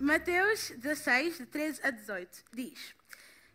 Mateus 0.00 0.70
16, 0.76 1.38
de 1.38 1.46
13 1.46 1.80
a 1.82 1.90
18, 1.90 2.44
diz: 2.52 2.94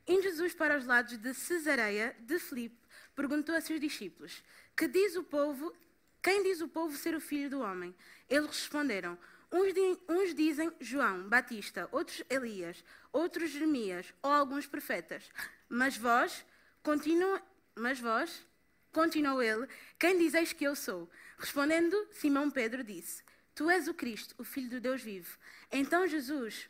Indo 0.06 0.24
Jesus 0.24 0.54
para 0.54 0.78
os 0.78 0.86
lados 0.86 1.18
de 1.18 1.34
Cesareia 1.34 2.14
de 2.20 2.38
Filipe, 2.38 2.76
perguntou 3.16 3.56
a 3.56 3.62
seus 3.62 3.80
discípulos: 3.80 4.44
Que 4.76 4.90
diz 4.90 5.16
o 5.16 5.24
povo? 5.24 5.74
Quem 6.22 6.44
diz 6.44 6.60
o 6.60 6.68
povo 6.68 6.98
ser 6.98 7.16
o 7.16 7.22
filho 7.22 7.50
do 7.50 7.62
homem? 7.62 7.96
Eles 8.30 8.48
responderam: 8.48 9.18
Uns, 9.50 9.74
di 9.74 9.98
uns 10.10 10.36
dizem 10.36 10.70
João 10.82 11.30
Batista, 11.30 11.88
outros 11.94 12.22
Elias, 12.30 12.84
outros 13.14 13.50
Jeremias 13.50 14.14
ou 14.22 14.30
alguns 14.30 14.68
profetas. 14.68 15.32
Mas 15.70 15.96
vós, 15.96 16.46
mas 17.74 18.02
vós, 18.02 18.46
continuou 18.92 19.42
ele, 19.42 19.66
quem 19.98 20.18
dizeis 20.18 20.52
que 20.52 20.66
eu 20.66 20.76
sou? 20.76 21.10
Respondendo, 21.38 21.96
Simão 22.12 22.52
Pedro 22.52 22.84
disse: 22.84 23.24
Tu 23.56 23.70
és 23.70 23.88
o 23.88 23.94
Cristo, 23.94 24.34
o 24.38 24.44
Filho 24.44 24.70
do 24.70 24.82
Deus 24.82 25.02
vivo. 25.02 25.38
Então 25.72 26.08
Jesus 26.08 26.68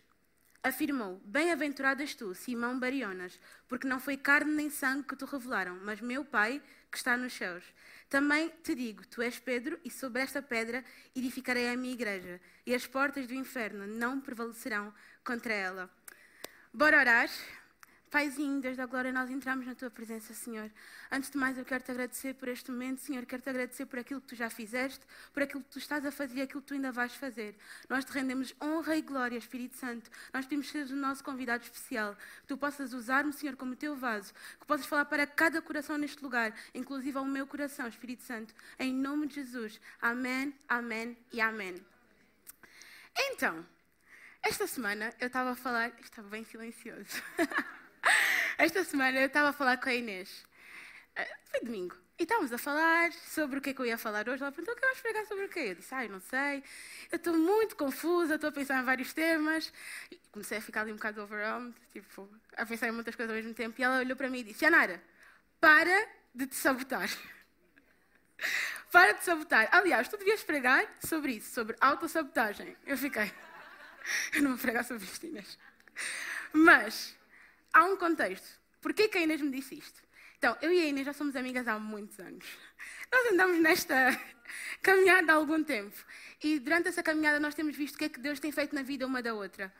afirmou: 0.61 1.21
Bem-aventurado 1.25 2.01
és 2.01 2.15
tu, 2.15 2.33
Simão 2.35 2.79
Barionas, 2.79 3.39
porque 3.67 3.87
não 3.87 3.99
foi 3.99 4.17
carne 4.17 4.53
nem 4.53 4.69
sangue 4.69 5.07
que 5.07 5.15
te 5.15 5.25
revelaram, 5.25 5.79
mas 5.83 6.01
meu 6.01 6.25
Pai 6.25 6.61
que 6.91 6.97
está 6.97 7.17
nos 7.17 7.33
céus. 7.33 7.63
Também 8.09 8.49
te 8.63 8.75
digo: 8.75 9.05
Tu 9.07 9.21
és 9.21 9.39
Pedro, 9.39 9.79
e 9.83 9.89
sobre 9.89 10.21
esta 10.21 10.41
pedra 10.41 10.83
edificarei 11.15 11.69
a 11.69 11.75
minha 11.77 11.93
igreja, 11.93 12.39
e 12.65 12.73
as 12.73 12.85
portas 12.85 13.27
do 13.27 13.33
inferno 13.33 13.87
não 13.87 14.21
prevalecerão 14.21 14.93
contra 15.23 15.53
ela. 15.53 15.89
Bora 16.73 16.99
orar. 16.99 17.29
Paizinho, 18.13 18.61
Deus 18.61 18.77
da 18.77 18.85
glória, 18.85 19.11
nós 19.11 19.27
entramos 19.31 19.65
na 19.65 19.73
tua 19.73 19.89
presença, 19.89 20.35
Senhor. 20.35 20.69
Antes 21.11 21.31
de 21.31 21.37
mais, 21.39 21.57
eu 21.57 21.65
quero 21.65 21.83
te 21.83 21.89
agradecer 21.89 22.35
por 22.35 22.47
este 22.47 22.69
momento, 22.69 23.01
Senhor. 23.01 23.25
Quero 23.25 23.41
te 23.41 23.49
agradecer 23.49 23.87
por 23.87 23.97
aquilo 23.97 24.21
que 24.21 24.27
tu 24.27 24.35
já 24.35 24.51
fizeste, 24.51 25.03
por 25.33 25.41
aquilo 25.41 25.63
que 25.63 25.71
tu 25.71 25.79
estás 25.79 26.05
a 26.05 26.11
fazer 26.11 26.37
e 26.37 26.41
aquilo 26.43 26.61
que 26.61 26.67
tu 26.67 26.75
ainda 26.75 26.91
vais 26.91 27.15
fazer. 27.15 27.55
Nós 27.89 28.05
te 28.05 28.11
rendemos 28.11 28.53
honra 28.61 28.95
e 28.95 29.01
glória, 29.01 29.35
Espírito 29.35 29.77
Santo. 29.77 30.11
Nós 30.31 30.45
pedimos 30.45 30.69
que 30.69 30.77
o 30.77 30.95
nosso 30.95 31.23
convidado 31.23 31.63
especial, 31.63 32.15
que 32.41 32.49
tu 32.49 32.55
possas 32.55 32.93
usar-me, 32.93 33.33
Senhor, 33.33 33.55
como 33.55 33.75
teu 33.75 33.95
vaso, 33.95 34.31
que 34.59 34.67
possas 34.67 34.85
falar 34.85 35.05
para 35.05 35.25
cada 35.25 35.59
coração 35.59 35.97
neste 35.97 36.21
lugar, 36.21 36.53
inclusive 36.75 37.17
ao 37.17 37.25
meu 37.25 37.47
coração, 37.47 37.87
Espírito 37.87 38.21
Santo. 38.21 38.53
Em 38.77 38.93
nome 38.93 39.25
de 39.25 39.35
Jesus. 39.41 39.81
Amém, 39.99 40.53
amém 40.69 41.17
e 41.31 41.41
amém. 41.41 41.83
Então, 43.17 43.65
esta 44.43 44.67
semana 44.67 45.11
eu 45.19 45.25
estava 45.25 45.49
a 45.49 45.55
falar. 45.55 45.91
Estava 45.99 46.27
bem 46.27 46.43
silencioso. 46.43 47.23
Esta 48.57 48.83
semana 48.83 49.19
eu 49.19 49.27
estava 49.27 49.49
a 49.49 49.53
falar 49.53 49.77
com 49.77 49.89
a 49.89 49.93
Inês. 49.93 50.45
Eh, 51.15 51.37
foi 51.49 51.61
domingo. 51.61 51.95
E 52.19 52.23
estávamos 52.23 52.53
a 52.53 52.57
falar 52.57 53.11
sobre 53.11 53.57
o 53.57 53.61
que 53.61 53.71
é 53.71 53.73
que 53.73 53.81
eu 53.81 53.85
ia 53.85 53.97
falar 53.97 54.27
hoje. 54.29 54.41
Ela 54.41 54.51
perguntou: 54.51 54.73
o 54.73 54.77
que 54.77 54.85
vamos 54.85 55.01
pregar 55.01 55.25
sobre 55.25 55.45
o 55.45 55.49
quê? 55.49 55.59
Eu 55.69 55.75
disse: 55.75 55.93
ai, 55.95 56.07
não 56.07 56.19
sei. 56.19 56.63
Eu 57.11 57.17
estou 57.17 57.35
muito 57.35 57.75
confusa, 57.75 58.35
estou 58.35 58.49
a 58.49 58.53
pensar 58.53 58.79
em 58.79 58.85
vários 58.85 59.11
temas. 59.13 59.73
E 60.11 60.19
comecei 60.31 60.59
a 60.59 60.61
ficar 60.61 60.81
ali 60.81 60.91
um 60.91 60.95
bocado 60.95 61.21
overwhelmed, 61.21 61.75
tipo, 61.91 62.29
a 62.55 62.65
pensar 62.65 62.87
em 62.87 62.91
muitas 62.91 63.15
coisas 63.15 63.35
ao 63.35 63.41
mesmo 63.41 63.53
tempo. 63.53 63.79
E 63.79 63.83
ela 63.83 63.99
olhou 63.99 64.15
para 64.15 64.29
mim 64.29 64.39
e 64.39 64.43
disse: 64.43 64.63
Yanara, 64.63 65.01
para 65.59 66.07
de 66.35 66.45
te 66.45 66.55
sabotar. 66.55 67.09
para 68.91 69.13
de 69.13 69.23
sabotar. 69.23 69.67
Aliás, 69.71 70.07
tu 70.07 70.17
devias 70.17 70.43
pregar 70.43 70.85
sobre 71.03 71.33
isso, 71.33 71.51
sobre 71.51 71.75
autossabotagem. 71.81 72.77
Eu 72.85 72.97
fiquei. 72.97 73.31
Eu 74.33 74.43
não 74.43 74.51
vou 74.51 74.59
pregar 74.59 74.85
sobre 74.85 75.05
isto, 75.05 75.25
Inês. 75.25 75.57
Mas 76.53 77.15
há 77.73 77.83
um 77.85 77.97
contexto. 77.97 78.47
Porquê 78.79 79.07
que 79.07 79.17
a 79.17 79.21
Inês 79.21 79.41
me 79.41 79.49
disse 79.49 79.75
isto? 79.75 80.01
Então, 80.37 80.57
eu 80.61 80.71
e 80.71 80.79
a 80.79 80.85
Inês 80.85 81.05
já 81.05 81.13
somos 81.13 81.35
amigas 81.35 81.67
há 81.67 81.79
muitos 81.79 82.19
anos. 82.19 82.45
Nós 83.11 83.31
andamos 83.31 83.59
nesta 83.59 83.95
caminhada 84.81 85.33
há 85.33 85.35
algum 85.35 85.63
tempo. 85.63 85.95
E 86.43 86.59
durante 86.59 86.89
essa 86.89 87.01
caminhada 87.01 87.39
nós 87.39 87.55
temos 87.55 87.75
visto 87.75 87.95
o 87.95 87.97
que 87.97 88.05
é 88.05 88.09
que 88.09 88.19
Deus 88.19 88.39
tem 88.39 88.51
feito 88.51 88.75
na 88.75 88.83
vida 88.83 89.07
uma 89.07 89.21
da 89.21 89.33
outra. 89.33 89.73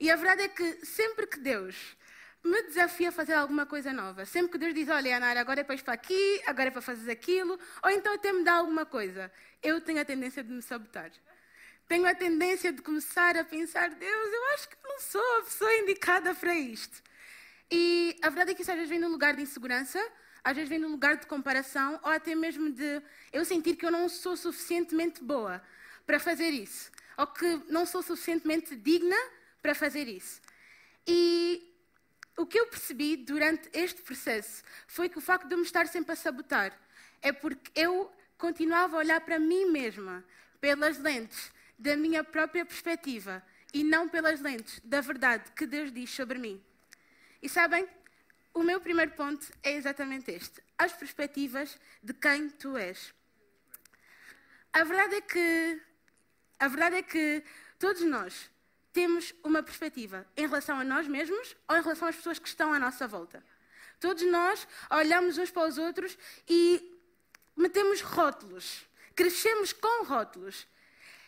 E 0.00 0.10
a 0.10 0.16
verdade 0.16 0.42
é 0.42 0.48
que 0.48 0.86
sempre 0.86 1.26
que 1.26 1.38
Deus 1.38 1.96
me 2.44 2.62
desafia 2.64 3.08
a 3.08 3.12
fazer 3.12 3.32
alguma 3.32 3.64
coisa 3.64 3.92
nova, 3.92 4.26
sempre 4.26 4.52
que 4.52 4.58
Deus 4.58 4.74
diz, 4.74 4.88
olha, 4.88 5.16
Ana, 5.16 5.40
agora 5.40 5.62
é 5.62 5.64
para 5.64 5.78
para 5.78 5.94
aqui, 5.94 6.42
agora 6.46 6.68
é 6.68 6.70
para 6.70 6.82
fazer 6.82 7.10
aquilo, 7.10 7.58
ou 7.82 7.90
então 7.90 8.12
até 8.12 8.32
me 8.32 8.44
dá 8.44 8.54
alguma 8.54 8.84
coisa, 8.84 9.32
eu 9.62 9.80
tenho 9.80 9.98
a 9.98 10.04
tendência 10.04 10.44
de 10.44 10.52
me 10.52 10.60
sabotar. 10.60 11.10
Tenho 11.88 12.06
a 12.06 12.14
tendência 12.14 12.72
de 12.72 12.82
começar 12.82 13.36
a 13.36 13.44
pensar, 13.44 13.90
Deus, 13.90 14.32
eu 14.32 14.54
acho 14.54 14.68
que 14.68 14.76
não 14.82 15.00
sou 15.00 15.38
a 15.38 15.42
pessoa 15.42 15.74
indicada 15.76 16.34
para 16.34 16.54
isto. 16.54 17.02
E 17.70 18.16
a 18.22 18.28
verdade 18.28 18.52
é 18.52 18.54
que 18.54 18.62
isso 18.62 18.70
às 18.70 18.76
vezes 18.76 18.90
vem 18.90 18.98
num 18.98 19.08
lugar 19.08 19.34
de 19.34 19.42
insegurança, 19.42 20.00
às 20.42 20.54
vezes 20.54 20.68
vem 20.68 20.78
num 20.78 20.90
lugar 20.90 21.16
de 21.16 21.26
comparação, 21.26 21.98
ou 22.02 22.10
até 22.10 22.34
mesmo 22.34 22.70
de 22.70 23.02
eu 23.32 23.44
sentir 23.44 23.76
que 23.76 23.86
eu 23.86 23.90
não 23.90 24.08
sou 24.08 24.36
suficientemente 24.36 25.22
boa 25.22 25.62
para 26.06 26.20
fazer 26.20 26.50
isso, 26.50 26.90
ou 27.16 27.26
que 27.26 27.62
não 27.68 27.86
sou 27.86 28.02
suficientemente 28.02 28.76
digna 28.76 29.16
para 29.62 29.74
fazer 29.74 30.06
isso. 30.08 30.40
E 31.06 31.74
o 32.36 32.46
que 32.46 32.58
eu 32.58 32.66
percebi 32.66 33.16
durante 33.16 33.68
este 33.72 34.02
processo 34.02 34.62
foi 34.86 35.08
que 35.08 35.18
o 35.18 35.20
facto 35.20 35.46
de 35.46 35.54
eu 35.54 35.58
me 35.58 35.64
estar 35.64 35.86
sempre 35.86 36.12
a 36.12 36.16
sabotar 36.16 36.78
é 37.22 37.32
porque 37.32 37.70
eu 37.74 38.12
continuava 38.36 38.96
a 38.96 38.98
olhar 38.98 39.20
para 39.20 39.38
mim 39.38 39.70
mesma 39.70 40.24
pelas 40.60 40.98
lentes 40.98 41.50
da 41.78 41.96
minha 41.96 42.22
própria 42.22 42.64
perspectiva 42.64 43.42
e 43.72 43.82
não 43.82 44.08
pelas 44.08 44.40
lentes 44.40 44.80
da 44.84 45.00
verdade 45.00 45.50
que 45.52 45.66
Deus 45.66 45.92
diz 45.92 46.10
sobre 46.10 46.38
mim. 46.38 46.62
E 47.44 47.48
sabem, 47.50 47.86
o 48.54 48.62
meu 48.62 48.80
primeiro 48.80 49.10
ponto 49.10 49.46
é 49.62 49.74
exatamente 49.74 50.30
este: 50.30 50.62
as 50.78 50.94
perspectivas 50.94 51.78
de 52.02 52.14
quem 52.14 52.48
tu 52.48 52.74
és. 52.74 53.12
A 54.72 54.82
verdade 54.82 55.16
é 55.16 55.20
que, 55.20 55.82
a 56.58 56.68
verdade 56.68 56.96
é 56.96 57.02
que 57.02 57.44
todos 57.78 58.00
nós 58.00 58.50
temos 58.94 59.34
uma 59.44 59.62
perspectiva 59.62 60.26
em 60.34 60.46
relação 60.46 60.78
a 60.78 60.84
nós 60.84 61.06
mesmos 61.06 61.54
ou 61.68 61.76
em 61.76 61.82
relação 61.82 62.08
às 62.08 62.16
pessoas 62.16 62.38
que 62.38 62.48
estão 62.48 62.72
à 62.72 62.78
nossa 62.78 63.06
volta. 63.06 63.44
Todos 64.00 64.22
nós 64.22 64.66
olhamos 64.90 65.36
uns 65.36 65.50
para 65.50 65.68
os 65.68 65.76
outros 65.76 66.16
e 66.48 66.98
metemos 67.54 68.00
rótulos. 68.00 68.86
Crescemos 69.14 69.70
com 69.74 70.04
rótulos 70.04 70.66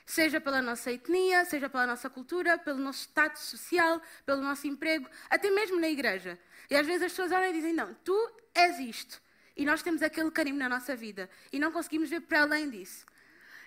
seja 0.06 0.40
pela 0.40 0.62
nossa 0.62 0.92
etnia, 0.92 1.44
seja 1.44 1.68
pela 1.68 1.86
nossa 1.86 2.08
cultura, 2.08 2.56
pelo 2.56 2.78
nosso 2.78 3.00
status 3.00 3.42
social, 3.42 4.00
pelo 4.24 4.40
nosso 4.40 4.66
emprego, 4.66 5.08
até 5.28 5.50
mesmo 5.50 5.80
na 5.80 5.88
igreja. 5.88 6.38
E 6.70 6.76
às 6.76 6.86
vezes 6.86 7.02
as 7.02 7.12
pessoas 7.12 7.32
olham 7.32 7.50
e 7.50 7.52
dizem: 7.52 7.72
Não, 7.72 7.92
tu 8.04 8.30
és 8.54 8.78
isto. 8.78 9.20
E 9.56 9.64
nós 9.64 9.82
temos 9.82 10.02
aquele 10.02 10.30
carinho 10.30 10.56
na 10.56 10.68
nossa 10.68 10.94
vida 10.94 11.28
e 11.52 11.58
não 11.58 11.72
conseguimos 11.72 12.08
ver 12.08 12.20
para 12.20 12.42
além 12.42 12.70
disso. 12.70 13.04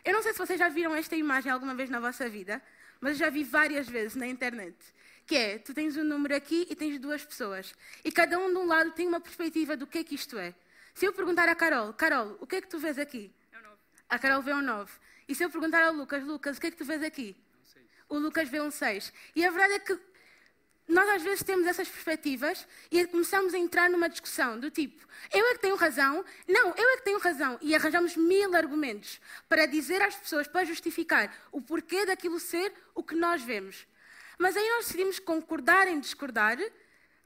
Eu 0.05 0.13
não 0.13 0.21
sei 0.21 0.31
se 0.31 0.39
vocês 0.39 0.57
já 0.57 0.69
viram 0.69 0.95
esta 0.95 1.15
imagem 1.15 1.51
alguma 1.51 1.75
vez 1.75 1.89
na 1.89 1.99
vossa 1.99 2.29
vida, 2.29 2.61
mas 3.01 3.17
já 3.17 3.29
vi 3.29 3.43
várias 3.43 3.87
vezes 3.89 4.15
na 4.15 4.27
internet. 4.27 4.77
Que 5.25 5.35
é, 5.35 5.57
tu 5.59 5.73
tens 5.73 5.97
um 5.97 6.03
número 6.03 6.35
aqui 6.35 6.67
e 6.69 6.75
tens 6.75 6.99
duas 6.99 7.23
pessoas. 7.23 7.73
E 8.03 8.11
cada 8.11 8.39
um 8.39 8.49
de 8.49 8.57
um 8.57 8.65
lado 8.65 8.91
tem 8.91 9.07
uma 9.07 9.19
perspectiva 9.19 9.75
do 9.75 9.85
que 9.85 9.99
é 9.99 10.03
que 10.03 10.15
isto 10.15 10.37
é. 10.37 10.53
Se 10.93 11.05
eu 11.05 11.13
perguntar 11.13 11.49
à 11.49 11.55
Carol, 11.55 11.93
Carol, 11.93 12.37
o 12.39 12.47
que 12.47 12.57
é 12.57 12.61
que 12.61 12.67
tu 12.67 12.79
vês 12.79 12.97
aqui? 12.97 13.31
É 13.51 13.57
um 13.57 13.61
9. 13.61 13.75
A 14.09 14.19
Carol 14.19 14.41
vê 14.41 14.53
um 14.53 14.61
9. 14.61 14.91
E 15.29 15.35
se 15.35 15.43
eu 15.43 15.49
perguntar 15.51 15.83
ao 15.83 15.93
Lucas, 15.93 16.23
Lucas, 16.23 16.57
o 16.57 16.59
que 16.59 16.67
é 16.67 16.71
que 16.71 16.77
tu 16.77 16.83
vês 16.83 17.03
aqui? 17.03 17.37
O 18.09 18.17
Lucas 18.17 18.49
vê 18.49 18.59
um 18.59 18.71
6. 18.71 19.13
E 19.35 19.45
a 19.45 19.51
verdade 19.51 19.73
é 19.73 19.79
que 19.79 19.99
nós 20.87 21.07
às 21.07 21.21
vezes 21.21 21.43
temos 21.43 21.67
essas 21.67 21.87
perspectivas 21.87 22.67
e 22.89 23.05
começamos 23.05 23.53
a 23.53 23.57
entrar 23.59 23.91
numa 23.91 24.09
discussão 24.09 24.59
do 24.59 24.71
tipo, 24.71 25.07
eu 25.31 25.45
é 25.45 25.53
que 25.53 25.59
tenho 25.59 25.75
razão, 25.75 26.25
não, 26.47 26.73
eu 26.75 26.89
é 26.89 26.97
que 26.97 27.03
tenho 27.03 27.19
razão. 27.19 27.59
E 27.61 27.75
arranjamos 27.75 28.15
mil 28.17 28.55
argumentos 28.55 29.21
para 29.47 29.67
dizer 29.67 30.01
às 30.01 30.15
pessoas, 30.15 30.47
para 30.47 30.65
justificar 30.65 31.31
o 31.51 31.61
porquê 31.61 32.07
daquilo 32.07 32.39
ser 32.39 32.73
o 32.95 33.03
que 33.03 33.13
nós 33.13 33.43
vemos. 33.43 33.85
Mas 34.39 34.57
aí 34.57 34.67
nós 34.67 34.85
decidimos 34.85 35.19
concordar 35.19 35.87
em 35.87 35.99
discordar 35.99 36.57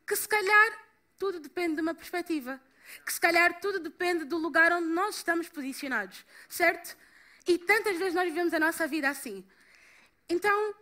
que 0.06 0.16
se 0.18 0.28
calhar 0.28 0.78
tudo 1.18 1.40
depende 1.40 1.76
de 1.76 1.82
uma 1.82 1.94
perspectiva. 1.94 2.60
Que 3.06 3.14
se 3.14 3.22
calhar 3.22 3.62
tudo 3.62 3.80
depende 3.80 4.26
do 4.26 4.38
lugar 4.38 4.74
onde 4.74 4.90
nós 4.90 5.16
estamos 5.16 5.48
posicionados, 5.48 6.26
certo? 6.50 6.98
E 7.48 7.58
tantas 7.58 7.98
vezes 7.98 8.14
nós 8.14 8.26
vivemos 8.26 8.54
a 8.54 8.60
nossa 8.60 8.88
vida 8.88 9.10
assim. 9.10 9.46
Então, 10.30 10.74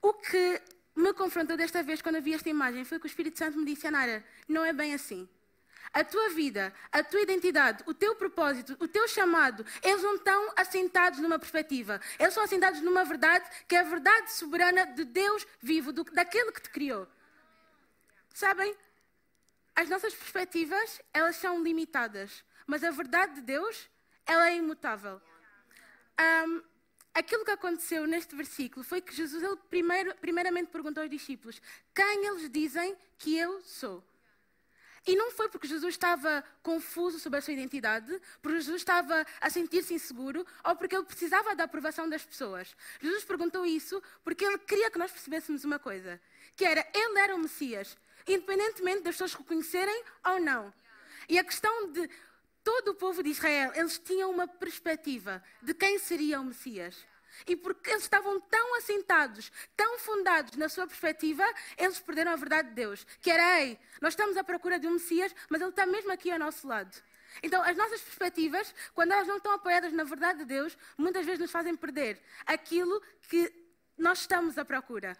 o 0.00 0.12
que 0.12 0.62
me 0.94 1.12
confrontou 1.12 1.56
desta 1.56 1.82
vez 1.82 2.00
quando 2.00 2.16
eu 2.16 2.22
vi 2.22 2.32
esta 2.32 2.48
imagem 2.48 2.84
foi 2.84 2.98
que 2.98 3.06
o 3.06 3.08
Espírito 3.08 3.38
Santo 3.38 3.58
me 3.58 3.64
disse: 3.64 3.86
Anara, 3.86 4.24
não 4.48 4.64
é 4.64 4.72
bem 4.72 4.94
assim. 4.94 5.28
A 5.92 6.04
tua 6.04 6.30
vida, 6.30 6.74
a 6.92 7.02
tua 7.02 7.22
identidade, 7.22 7.82
o 7.86 7.94
teu 7.94 8.14
propósito, 8.16 8.76
o 8.80 8.88
teu 8.88 9.06
chamado, 9.08 9.64
eles 9.82 10.02
não 10.02 10.16
estão 10.16 10.52
assentados 10.56 11.20
numa 11.20 11.38
perspectiva. 11.38 12.00
Eles 12.18 12.34
são 12.34 12.42
assentados 12.42 12.80
numa 12.82 13.04
verdade 13.04 13.48
que 13.66 13.76
é 13.76 13.80
a 13.80 13.84
verdade 13.84 14.32
soberana 14.32 14.84
de 14.86 15.04
Deus 15.04 15.46
vivo, 15.60 15.92
do, 15.92 16.04
daquele 16.04 16.52
que 16.52 16.62
te 16.62 16.70
criou. 16.70 17.06
Sabem? 18.34 18.76
As 19.74 19.88
nossas 19.88 20.14
perspectivas, 20.14 21.00
elas 21.12 21.36
são 21.36 21.62
limitadas. 21.62 22.44
Mas 22.66 22.82
a 22.82 22.90
verdade 22.90 23.36
de 23.36 23.40
Deus, 23.42 23.88
ela 24.26 24.50
é 24.50 24.56
imutável. 24.56 25.20
Um, 26.20 26.62
aquilo 27.14 27.44
que 27.44 27.50
aconteceu 27.50 28.06
neste 28.06 28.34
versículo 28.34 28.84
foi 28.84 29.00
que 29.00 29.14
Jesus, 29.14 29.42
ele 29.42 29.56
primeiro, 29.70 30.14
primeiramente 30.16 30.68
perguntou 30.70 31.02
aos 31.02 31.10
discípulos: 31.10 31.60
Quem 31.94 32.26
eles 32.26 32.50
dizem 32.50 32.96
que 33.18 33.38
eu 33.38 33.62
sou? 33.62 34.04
E 35.06 35.14
não 35.14 35.30
foi 35.30 35.48
porque 35.48 35.68
Jesus 35.68 35.94
estava 35.94 36.42
confuso 36.64 37.20
sobre 37.20 37.38
a 37.38 37.42
sua 37.42 37.54
identidade, 37.54 38.20
porque 38.42 38.58
Jesus 38.58 38.80
estava 38.80 39.24
a 39.40 39.48
sentir-se 39.48 39.94
inseguro 39.94 40.44
ou 40.64 40.74
porque 40.74 40.96
ele 40.96 41.04
precisava 41.04 41.54
da 41.54 41.62
aprovação 41.64 42.08
das 42.08 42.24
pessoas. 42.24 42.74
Jesus 43.00 43.22
perguntou 43.24 43.64
isso 43.64 44.02
porque 44.24 44.44
ele 44.44 44.58
queria 44.58 44.90
que 44.90 44.98
nós 44.98 45.12
percebêssemos 45.12 45.64
uma 45.64 45.78
coisa: 45.78 46.20
que 46.56 46.64
era, 46.64 46.84
ele 46.92 47.18
era 47.20 47.36
o 47.36 47.38
Messias, 47.38 47.96
independentemente 48.26 49.02
das 49.02 49.14
pessoas 49.14 49.34
reconhecerem 49.34 50.02
ou 50.24 50.40
não. 50.40 50.74
E 51.28 51.38
a 51.38 51.44
questão 51.44 51.92
de 51.92 52.10
todo 52.66 52.88
o 52.88 52.94
povo 52.96 53.22
de 53.22 53.30
Israel, 53.30 53.70
eles 53.76 53.96
tinham 53.96 54.28
uma 54.28 54.48
perspectiva 54.48 55.40
de 55.62 55.72
quem 55.72 56.00
seria 56.00 56.40
o 56.40 56.44
Messias. 56.44 56.96
E 57.46 57.54
porque 57.54 57.90
eles 57.90 58.02
estavam 58.02 58.40
tão 58.40 58.76
assentados, 58.76 59.52
tão 59.76 60.00
fundados 60.00 60.56
na 60.56 60.68
sua 60.68 60.84
perspectiva, 60.84 61.44
eles 61.78 62.00
perderam 62.00 62.32
a 62.32 62.36
verdade 62.36 62.70
de 62.70 62.74
Deus. 62.74 63.06
Que 63.20 63.30
era, 63.30 63.60
ei, 63.60 63.78
nós 64.00 64.14
estamos 64.14 64.36
à 64.36 64.42
procura 64.42 64.80
de 64.80 64.88
um 64.88 64.94
Messias, 64.94 65.32
mas 65.48 65.60
ele 65.60 65.70
está 65.70 65.86
mesmo 65.86 66.10
aqui 66.10 66.28
ao 66.28 66.40
nosso 66.40 66.66
lado. 66.66 66.90
Então, 67.40 67.62
as 67.62 67.76
nossas 67.76 68.00
perspectivas, 68.00 68.74
quando 68.94 69.12
elas 69.12 69.28
não 69.28 69.36
estão 69.36 69.52
apoiadas 69.52 69.92
na 69.92 70.02
verdade 70.02 70.40
de 70.40 70.46
Deus, 70.46 70.76
muitas 70.98 71.24
vezes 71.24 71.38
nos 71.38 71.52
fazem 71.52 71.76
perder 71.76 72.20
aquilo 72.44 73.00
que 73.28 73.52
nós 73.96 74.20
estamos 74.22 74.58
à 74.58 74.64
procura. 74.64 75.16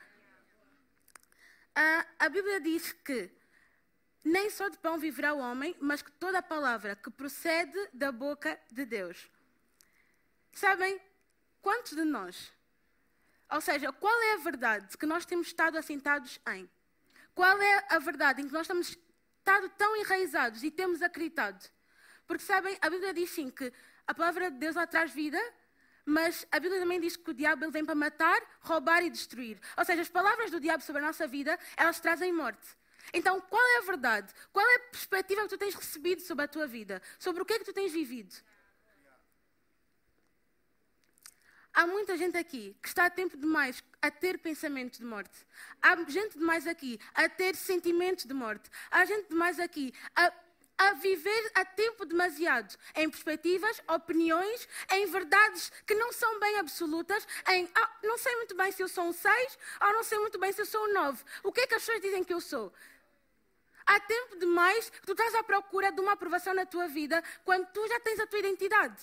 A, 1.76 2.06
a 2.18 2.28
Bíblia 2.28 2.60
diz 2.60 2.90
que 2.90 3.30
nem 4.26 4.50
só 4.50 4.68
de 4.68 4.76
pão 4.78 4.98
viverá 4.98 5.32
o 5.34 5.38
homem, 5.38 5.76
mas 5.80 6.02
que 6.02 6.10
toda 6.10 6.38
a 6.38 6.42
palavra 6.42 6.96
que 6.96 7.08
procede 7.08 7.78
da 7.92 8.10
boca 8.10 8.60
de 8.72 8.84
Deus. 8.84 9.30
Sabem, 10.52 11.00
quantos 11.62 11.92
de 11.92 12.02
nós, 12.02 12.52
ou 13.48 13.60
seja, 13.60 13.92
qual 13.92 14.22
é 14.22 14.32
a 14.34 14.38
verdade 14.38 14.98
que 14.98 15.06
nós 15.06 15.24
temos 15.24 15.46
estado 15.46 15.78
assentados 15.78 16.40
em? 16.48 16.68
Qual 17.36 17.56
é 17.62 17.86
a 17.88 18.00
verdade 18.00 18.42
em 18.42 18.48
que 18.48 18.52
nós 18.52 18.66
temos 18.66 18.88
estado 18.88 19.68
tão 19.78 19.96
enraizados 19.96 20.64
e 20.64 20.72
temos 20.72 21.02
acreditado? 21.02 21.64
Porque 22.26 22.42
sabem, 22.42 22.76
a 22.80 22.90
Bíblia 22.90 23.14
diz 23.14 23.30
sim 23.30 23.48
que 23.48 23.72
a 24.08 24.12
palavra 24.12 24.50
de 24.50 24.58
Deus 24.58 24.74
lá 24.74 24.88
traz 24.88 25.12
vida, 25.12 25.40
mas 26.04 26.44
a 26.50 26.58
Bíblia 26.58 26.80
também 26.80 27.00
diz 27.00 27.16
que 27.16 27.30
o 27.30 27.34
diabo 27.34 27.64
ele 27.64 27.70
vem 27.70 27.84
para 27.84 27.94
matar, 27.94 28.42
roubar 28.60 29.04
e 29.04 29.10
destruir. 29.10 29.60
Ou 29.76 29.84
seja, 29.84 30.02
as 30.02 30.08
palavras 30.08 30.50
do 30.50 30.58
diabo 30.58 30.82
sobre 30.82 31.00
a 31.00 31.06
nossa 31.06 31.28
vida, 31.28 31.56
elas 31.76 32.00
trazem 32.00 32.32
morte. 32.32 32.66
Então, 33.12 33.40
qual 33.40 33.62
é 33.62 33.78
a 33.78 33.82
verdade? 33.82 34.32
Qual 34.52 34.64
é 34.64 34.76
a 34.76 34.80
perspectiva 34.90 35.42
que 35.42 35.48
tu 35.48 35.58
tens 35.58 35.74
recebido 35.74 36.22
sobre 36.22 36.44
a 36.44 36.48
tua 36.48 36.66
vida? 36.66 37.02
Sobre 37.18 37.42
o 37.42 37.44
que 37.44 37.54
é 37.54 37.58
que 37.58 37.64
tu 37.64 37.72
tens 37.72 37.92
vivido? 37.92 38.34
Há 41.76 41.86
muita 41.86 42.16
gente 42.16 42.38
aqui 42.38 42.74
que 42.82 42.88
está 42.88 43.04
a 43.04 43.10
tempo 43.10 43.36
demais 43.36 43.84
a 44.00 44.10
ter 44.10 44.38
pensamentos 44.38 44.98
de 44.98 45.04
morte. 45.04 45.46
Há 45.82 45.94
gente 46.08 46.38
demais 46.38 46.66
aqui 46.66 46.98
a 47.14 47.28
ter 47.28 47.54
sentimentos 47.54 48.24
de 48.24 48.32
morte. 48.32 48.70
Há 48.90 49.04
gente 49.04 49.28
demais 49.28 49.60
aqui 49.60 49.92
a, 50.16 50.32
a 50.78 50.92
viver 50.94 51.50
a 51.54 51.66
tempo 51.66 52.06
demasiado 52.06 52.74
em 52.94 53.10
perspectivas, 53.10 53.82
opiniões, 53.88 54.66
em 54.90 55.04
verdades 55.04 55.70
que 55.86 55.94
não 55.94 56.14
são 56.14 56.40
bem 56.40 56.58
absolutas, 56.58 57.28
em 57.50 57.68
ah, 57.74 57.90
não 58.02 58.16
sei 58.16 58.34
muito 58.36 58.56
bem 58.56 58.72
se 58.72 58.82
eu 58.82 58.88
sou 58.88 59.04
um 59.04 59.12
6 59.12 59.58
ou 59.82 59.92
não 59.92 60.02
sei 60.02 60.18
muito 60.18 60.38
bem 60.38 60.52
se 60.52 60.62
eu 60.62 60.66
sou 60.66 60.82
um 60.82 60.94
9. 60.94 61.22
O 61.42 61.52
que 61.52 61.60
é 61.60 61.66
que 61.66 61.74
as 61.74 61.82
pessoas 61.82 62.00
dizem 62.00 62.24
que 62.24 62.32
eu 62.32 62.40
sou? 62.40 62.72
Há 63.86 64.00
tempo 64.00 64.36
demais 64.38 64.90
que 64.90 65.06
tu 65.06 65.12
estás 65.12 65.34
à 65.34 65.42
procura 65.42 65.92
de 65.92 66.00
uma 66.00 66.12
aprovação 66.12 66.52
na 66.52 66.66
tua 66.66 66.88
vida 66.88 67.22
quando 67.44 67.66
tu 67.72 67.86
já 67.86 68.00
tens 68.00 68.18
a 68.18 68.26
tua 68.26 68.40
identidade. 68.40 69.00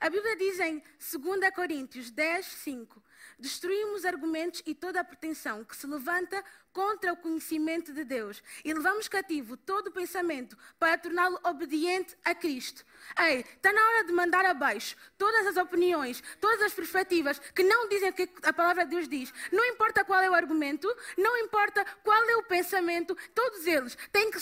A 0.00 0.10
Bíblia 0.10 0.36
diz 0.36 0.58
em 0.60 0.82
2 0.98 1.54
Coríntios 1.54 2.10
10, 2.10 2.46
5: 2.46 3.02
Destruímos 3.38 4.04
argumentos 4.04 4.62
e 4.66 4.74
toda 4.74 5.00
a 5.00 5.04
pretensão 5.04 5.64
que 5.64 5.76
se 5.76 5.86
levanta 5.86 6.42
contra 6.74 7.12
o 7.12 7.16
conhecimento 7.16 7.92
de 7.92 8.04
Deus 8.04 8.42
e 8.64 8.74
levamos 8.74 9.08
cativo 9.08 9.56
todo 9.56 9.86
o 9.86 9.92
pensamento 9.92 10.58
para 10.78 10.98
torná-lo 10.98 11.38
obediente 11.44 12.18
a 12.24 12.34
Cristo. 12.34 12.84
Ei, 13.18 13.40
está 13.40 13.72
na 13.72 13.80
hora 13.80 14.04
de 14.04 14.12
mandar 14.12 14.44
abaixo 14.44 14.96
todas 15.16 15.46
as 15.46 15.56
opiniões, 15.56 16.22
todas 16.40 16.60
as 16.62 16.74
perspectivas 16.74 17.38
que 17.38 17.62
não 17.62 17.88
dizem 17.88 18.10
o 18.10 18.12
que 18.12 18.28
a 18.42 18.52
palavra 18.52 18.84
de 18.84 18.90
Deus 18.90 19.08
diz. 19.08 19.32
Não 19.52 19.64
importa 19.66 20.04
qual 20.04 20.20
é 20.20 20.28
o 20.28 20.34
argumento, 20.34 20.92
não 21.16 21.38
importa 21.38 21.84
qual 22.02 22.22
é 22.28 22.36
o 22.36 22.42
pensamento, 22.42 23.16
todos 23.34 23.66
eles 23.66 23.96
têm 24.10 24.30
que, 24.30 24.38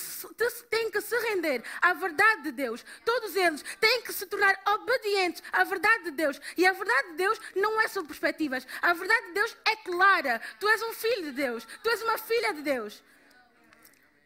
têm 0.71 0.91
que 0.91 1.01
se 1.03 1.17
render 1.29 1.63
à 1.83 1.93
verdade 1.93 2.45
de 2.45 2.53
Deus. 2.53 2.85
Todos 3.05 3.37
eles 3.37 3.63
têm 3.79 4.03
que 4.03 4.13
se 4.13 4.25
tornar 4.27 4.59
obedientes 4.75 5.43
à 5.53 5.65
verdade 5.65 6.05
de 6.05 6.11
Deus. 6.13 6.41
E 6.57 6.67
a 6.67 6.73
verdade 6.73 7.09
de 7.11 7.15
Deus 7.17 7.41
não 7.55 7.79
é 7.81 7.89
sobre 7.89 8.09
perspectivas. 8.09 8.67
A 8.81 8.95
verdade 8.95 9.27
de 9.27 9.33
Deus 9.35 9.57
é 9.67 9.77
clara. 9.77 10.41
Tu 10.59 10.67
és 10.69 10.83
um 10.83 10.93
filho 10.95 11.25
de 11.25 11.33
Deus. 11.33 11.67
Tu 11.83 11.91
és 11.91 12.03
uma 12.03 12.22
filha 12.23 12.55
de 12.55 12.63
Deus. 12.63 13.03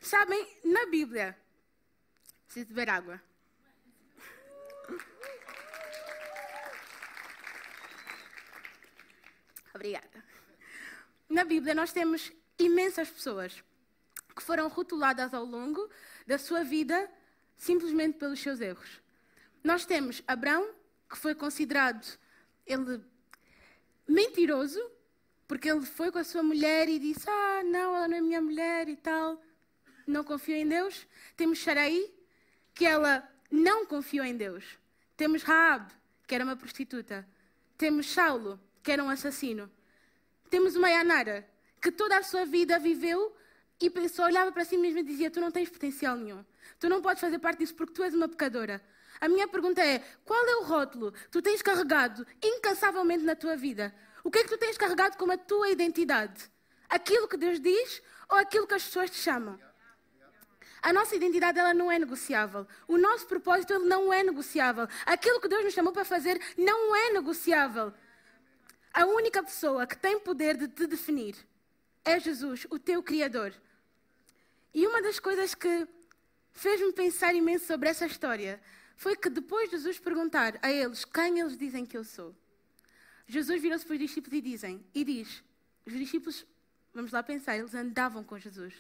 Sabem, 0.01 0.47
na 0.65 0.87
Bíblia, 0.87 1.37
preciso 2.47 2.69
beber 2.69 2.91
água. 2.91 3.21
Obrigada. 9.75 10.25
Na 11.29 11.45
Bíblia, 11.45 11.75
nós 11.75 11.93
temos 11.93 12.33
imensas 12.59 13.11
pessoas 13.11 13.63
que 14.35 14.43
foram 14.43 14.69
rotuladas 14.69 15.35
ao 15.35 15.45
longo 15.45 15.91
da 16.27 16.39
sua 16.39 16.63
vida 16.63 17.11
simplesmente 17.57 18.19
pelos 18.19 18.41
seus 18.41 18.61
erros. 18.61 19.01
Nós 19.65 19.85
temos 19.85 20.23
Abraão, 20.27 20.75
que 21.09 21.17
foi 21.17 21.35
considerado 21.35 22.07
ele 22.67 23.03
mentiroso 24.07 24.81
porque 25.47 25.71
ele 25.71 25.85
foi 25.85 26.11
com 26.11 26.19
a 26.19 26.25
sua 26.25 26.43
mulher 26.43 26.89
e 26.89 26.99
disse: 26.99 27.29
Ah, 27.29 27.63
não, 27.65 27.97
ela 27.97 28.09
não 28.09 28.17
é 28.17 28.21
minha 28.21 28.41
mulher 28.41 28.89
e 28.89 28.97
tal. 28.97 29.41
Não 30.07 30.25
confiou 30.25 30.59
em 30.59 30.67
Deus. 30.67 31.07
Temos 31.37 31.63
Sarai, 31.63 32.11
que 32.75 32.85
ela 32.85 33.29
não 33.51 33.87
confiou 33.87 34.25
em 34.25 34.37
Deus. 34.37 34.65
Temos 35.17 35.43
Raab, 35.43 35.91
que 36.27 36.35
era 36.35 36.45
uma 36.45 36.57
prostituta. 36.57 37.27
Temos 37.79 38.11
Saulo, 38.11 38.61
que 38.83 38.93
era 38.93 39.03
um 39.03 39.11
assassino. 39.11 39.71
Temos 40.51 40.77
uma 40.77 40.89
Yanara, 40.89 41.49
que 41.81 41.91
toda 41.91 42.19
a 42.19 42.23
sua 42.23 42.45
vida 42.45 42.79
viveu 42.79 43.35
e 43.81 43.91
pensou, 43.91 44.25
olhava 44.25 44.53
para 44.53 44.65
si 44.65 44.77
mesma 44.77 45.01
e 45.01 45.05
dizia: 45.05 45.31
Tu 45.31 45.41
não 45.41 45.51
tens 45.51 45.69
potencial 45.69 46.17
nenhum. 46.17 46.45
Tu 46.79 46.89
não 46.89 47.01
podes 47.01 47.21
fazer 47.21 47.39
parte 47.39 47.59
disso 47.59 47.75
porque 47.75 47.93
tu 47.93 48.03
és 48.03 48.15
uma 48.15 48.29
pecadora. 48.29 48.83
A 49.21 49.29
minha 49.29 49.49
pergunta 49.49 49.83
é: 49.83 50.03
qual 50.25 50.47
é 50.47 50.57
o 50.57 50.65
rótulo 50.65 51.13
que 51.13 51.29
tu 51.31 51.43
tens 51.43 51.63
carregado 51.63 52.27
incansavelmente 52.43 53.25
na 53.25 53.35
tua 53.35 53.57
vida? 53.57 53.95
O 54.27 54.31
que 54.31 54.39
é 54.39 54.43
que 54.43 54.49
tu 54.49 54.59
tens 54.59 54.77
carregado 54.77 55.17
como 55.17 55.31
a 55.31 55.39
tua 55.39 55.71
identidade? 55.71 56.51
Aquilo 56.89 57.29
que 57.29 57.37
Deus 57.37 57.61
diz 57.61 58.03
ou 58.29 58.37
aquilo 58.37 58.67
que 58.67 58.75
as 58.75 58.83
pessoas 58.83 59.09
te 59.09 59.19
chamam? 59.19 59.57
A 60.83 60.93
nossa 60.93 61.15
identidade 61.15 61.61
ela 61.61 61.73
não 61.73 61.93
é 61.93 61.97
negociável. 61.97 62.67
O 62.89 62.99
nosso 62.99 63.25
propósito 63.29 63.73
ele 63.73 63.85
não 63.85 64.13
é 64.13 64.25
negociável. 64.25 64.89
Aquilo 65.07 65.41
que 65.41 65.47
Deus 65.47 65.63
nos 65.63 65.75
chamou 65.75 65.93
para 65.93 66.05
fazer 66.05 66.43
não 66.59 66.97
é 66.97 67.13
negociável. 67.13 67.95
A 68.93 69.07
única 69.07 69.45
pessoa 69.45 69.87
que 69.87 69.97
tem 69.97 70.19
poder 70.19 70.57
de 70.57 70.67
te 70.67 70.89
definir 70.89 71.37
é 72.05 72.19
Jesus, 72.19 72.67
o 72.69 72.81
teu 72.81 73.05
Criador. 73.05 73.55
E 74.75 74.89
uma 74.89 75.01
das 75.03 75.21
coisas 75.21 75.55
que 75.55 75.87
fez-me 76.53 76.93
pensar 76.93 77.33
imenso 77.33 77.67
sobre 77.67 77.89
essa 77.89 78.07
história 78.07 78.61
foi 78.97 79.15
que 79.15 79.31
depois 79.31 79.71
de 79.71 79.77
Jesus 79.77 80.01
perguntar 80.01 80.59
a 80.63 80.73
eles 80.73 81.05
quem 81.05 81.39
eles 81.39 81.57
dizem 81.57 81.87
que 81.87 81.97
eu 81.97 82.03
sou, 82.03 82.35
Jesus 83.27 83.61
virou-se 83.61 83.85
para 83.85 83.95
os 83.95 83.99
discípulos 83.99 84.39
e, 84.39 84.41
dizem, 84.41 84.85
e 84.95 85.05
diz: 85.05 85.43
os 85.85 85.93
discípulos, 85.93 86.47
vamos 86.93 87.13
lá 87.13 87.23
pensar, 87.23 87.57
eles 87.57 87.75
andavam 87.75 88.23
com 88.25 88.39
Jesus. 88.39 88.75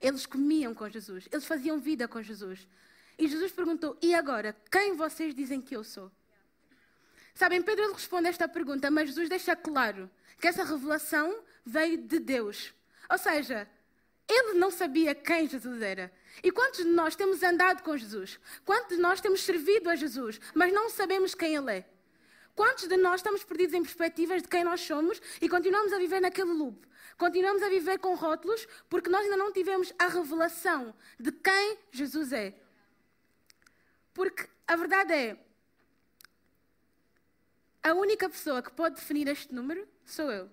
Eles 0.00 0.26
comiam 0.26 0.74
com 0.74 0.88
Jesus. 0.88 1.28
Eles 1.30 1.46
faziam 1.46 1.78
vida 1.78 2.06
com 2.08 2.22
Jesus. 2.22 2.66
E 3.18 3.28
Jesus 3.28 3.52
perguntou: 3.52 3.96
E 4.02 4.14
agora, 4.14 4.56
quem 4.70 4.94
vocês 4.94 5.34
dizem 5.34 5.60
que 5.60 5.74
eu 5.74 5.84
sou? 5.84 6.10
Sabem, 7.34 7.62
Pedro 7.62 7.92
responde 7.92 8.28
esta 8.28 8.46
pergunta, 8.46 8.90
mas 8.90 9.08
Jesus 9.08 9.28
deixa 9.28 9.56
claro 9.56 10.10
que 10.40 10.46
essa 10.46 10.64
revelação 10.64 11.42
veio 11.64 11.98
de 11.98 12.18
Deus. 12.20 12.72
Ou 13.10 13.18
seja, 13.18 13.68
ele 14.28 14.54
não 14.54 14.70
sabia 14.70 15.14
quem 15.14 15.48
Jesus 15.48 15.82
era. 15.82 16.12
E 16.42 16.50
quantos 16.50 16.84
de 16.84 16.90
nós 16.90 17.16
temos 17.16 17.42
andado 17.42 17.82
com 17.82 17.96
Jesus? 17.96 18.38
Quantos 18.64 18.96
de 18.96 19.02
nós 19.02 19.20
temos 19.20 19.42
servido 19.42 19.90
a 19.90 19.96
Jesus, 19.96 20.40
mas 20.54 20.72
não 20.72 20.90
sabemos 20.90 21.34
quem 21.34 21.54
Ele 21.54 21.78
é? 21.78 21.93
Quantos 22.54 22.86
de 22.86 22.96
nós 22.96 23.16
estamos 23.16 23.42
perdidos 23.42 23.74
em 23.74 23.82
perspectivas 23.82 24.42
de 24.42 24.48
quem 24.48 24.62
nós 24.62 24.80
somos 24.80 25.20
e 25.40 25.48
continuamos 25.48 25.92
a 25.92 25.98
viver 25.98 26.20
naquele 26.20 26.52
loop? 26.52 26.86
Continuamos 27.16 27.62
a 27.62 27.68
viver 27.68 27.98
com 27.98 28.14
rótulos 28.14 28.66
porque 28.88 29.10
nós 29.10 29.22
ainda 29.22 29.36
não 29.36 29.52
tivemos 29.52 29.92
a 29.98 30.06
revelação 30.06 30.94
de 31.18 31.32
quem 31.32 31.78
Jesus 31.90 32.32
é. 32.32 32.54
Porque 34.12 34.48
a 34.66 34.76
verdade 34.76 35.12
é, 35.12 35.44
a 37.82 37.92
única 37.92 38.30
pessoa 38.30 38.62
que 38.62 38.70
pode 38.70 38.94
definir 38.94 39.28
este 39.28 39.52
número 39.52 39.86
sou 40.06 40.30
eu. 40.30 40.48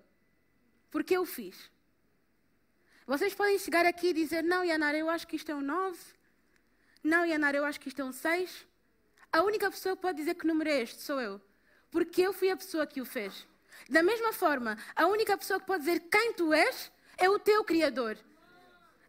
Porque 0.90 1.16
eu 1.16 1.24
fiz. 1.24 1.70
Vocês 3.06 3.34
podem 3.34 3.58
chegar 3.58 3.86
aqui 3.86 4.08
e 4.08 4.12
dizer: 4.12 4.42
Não, 4.42 4.64
Yanara, 4.64 4.98
eu 4.98 5.08
acho 5.08 5.26
que 5.26 5.36
isto 5.36 5.50
é 5.50 5.54
um 5.54 5.62
9. 5.62 5.98
Não, 7.02 7.24
Yanara, 7.24 7.56
eu 7.56 7.64
acho 7.64 7.80
que 7.80 7.88
isto 7.88 8.02
é 8.02 8.04
um 8.04 8.12
6. 8.12 8.66
A 9.32 9.42
única 9.42 9.70
pessoa 9.70 9.96
que 9.96 10.02
pode 10.02 10.18
dizer 10.18 10.34
que 10.34 10.46
número 10.46 10.68
é 10.68 10.82
este 10.82 11.00
sou 11.00 11.20
eu. 11.20 11.40
Porque 11.92 12.22
eu 12.22 12.32
fui 12.32 12.50
a 12.50 12.56
pessoa 12.56 12.86
que 12.86 13.00
o 13.00 13.04
fez. 13.04 13.46
Da 13.88 14.02
mesma 14.02 14.32
forma, 14.32 14.76
a 14.96 15.06
única 15.06 15.38
pessoa 15.38 15.60
que 15.60 15.66
pode 15.66 15.84
dizer 15.84 16.00
quem 16.10 16.32
tu 16.32 16.52
és 16.52 16.90
é 17.18 17.30
o 17.30 17.38
teu 17.38 17.62
Criador. 17.62 18.18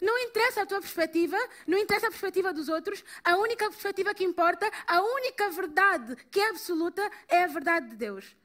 Não 0.02 0.20
interessa 0.20 0.62
a 0.62 0.66
tua 0.66 0.82
perspectiva, 0.82 1.38
não 1.66 1.78
interessa 1.78 2.08
a 2.08 2.10
perspectiva 2.10 2.52
dos 2.52 2.68
outros, 2.68 3.04
a 3.24 3.38
única 3.38 3.70
perspectiva 3.70 4.14
que 4.14 4.24
importa, 4.24 4.70
a 4.86 5.02
única 5.02 5.50
verdade 5.50 6.16
que 6.30 6.42
é 6.42 6.50
absoluta 6.50 7.10
é 7.30 7.44
a 7.44 7.48
verdade 7.48 7.92
de 7.92 7.96
Deus. 7.96 8.36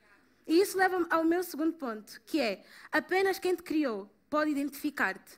E 0.47 0.61
isso 0.61 0.78
leva-me 0.78 1.07
ao 1.11 1.25
meu 1.25 1.42
segundo 1.42 1.73
ponto, 1.73 2.21
que 2.25 2.40
é 2.40 2.64
apenas 2.92 3.40
quem 3.40 3.57
te 3.57 3.62
criou 3.62 4.09
pode 4.30 4.52
identificar-te. 4.52 5.37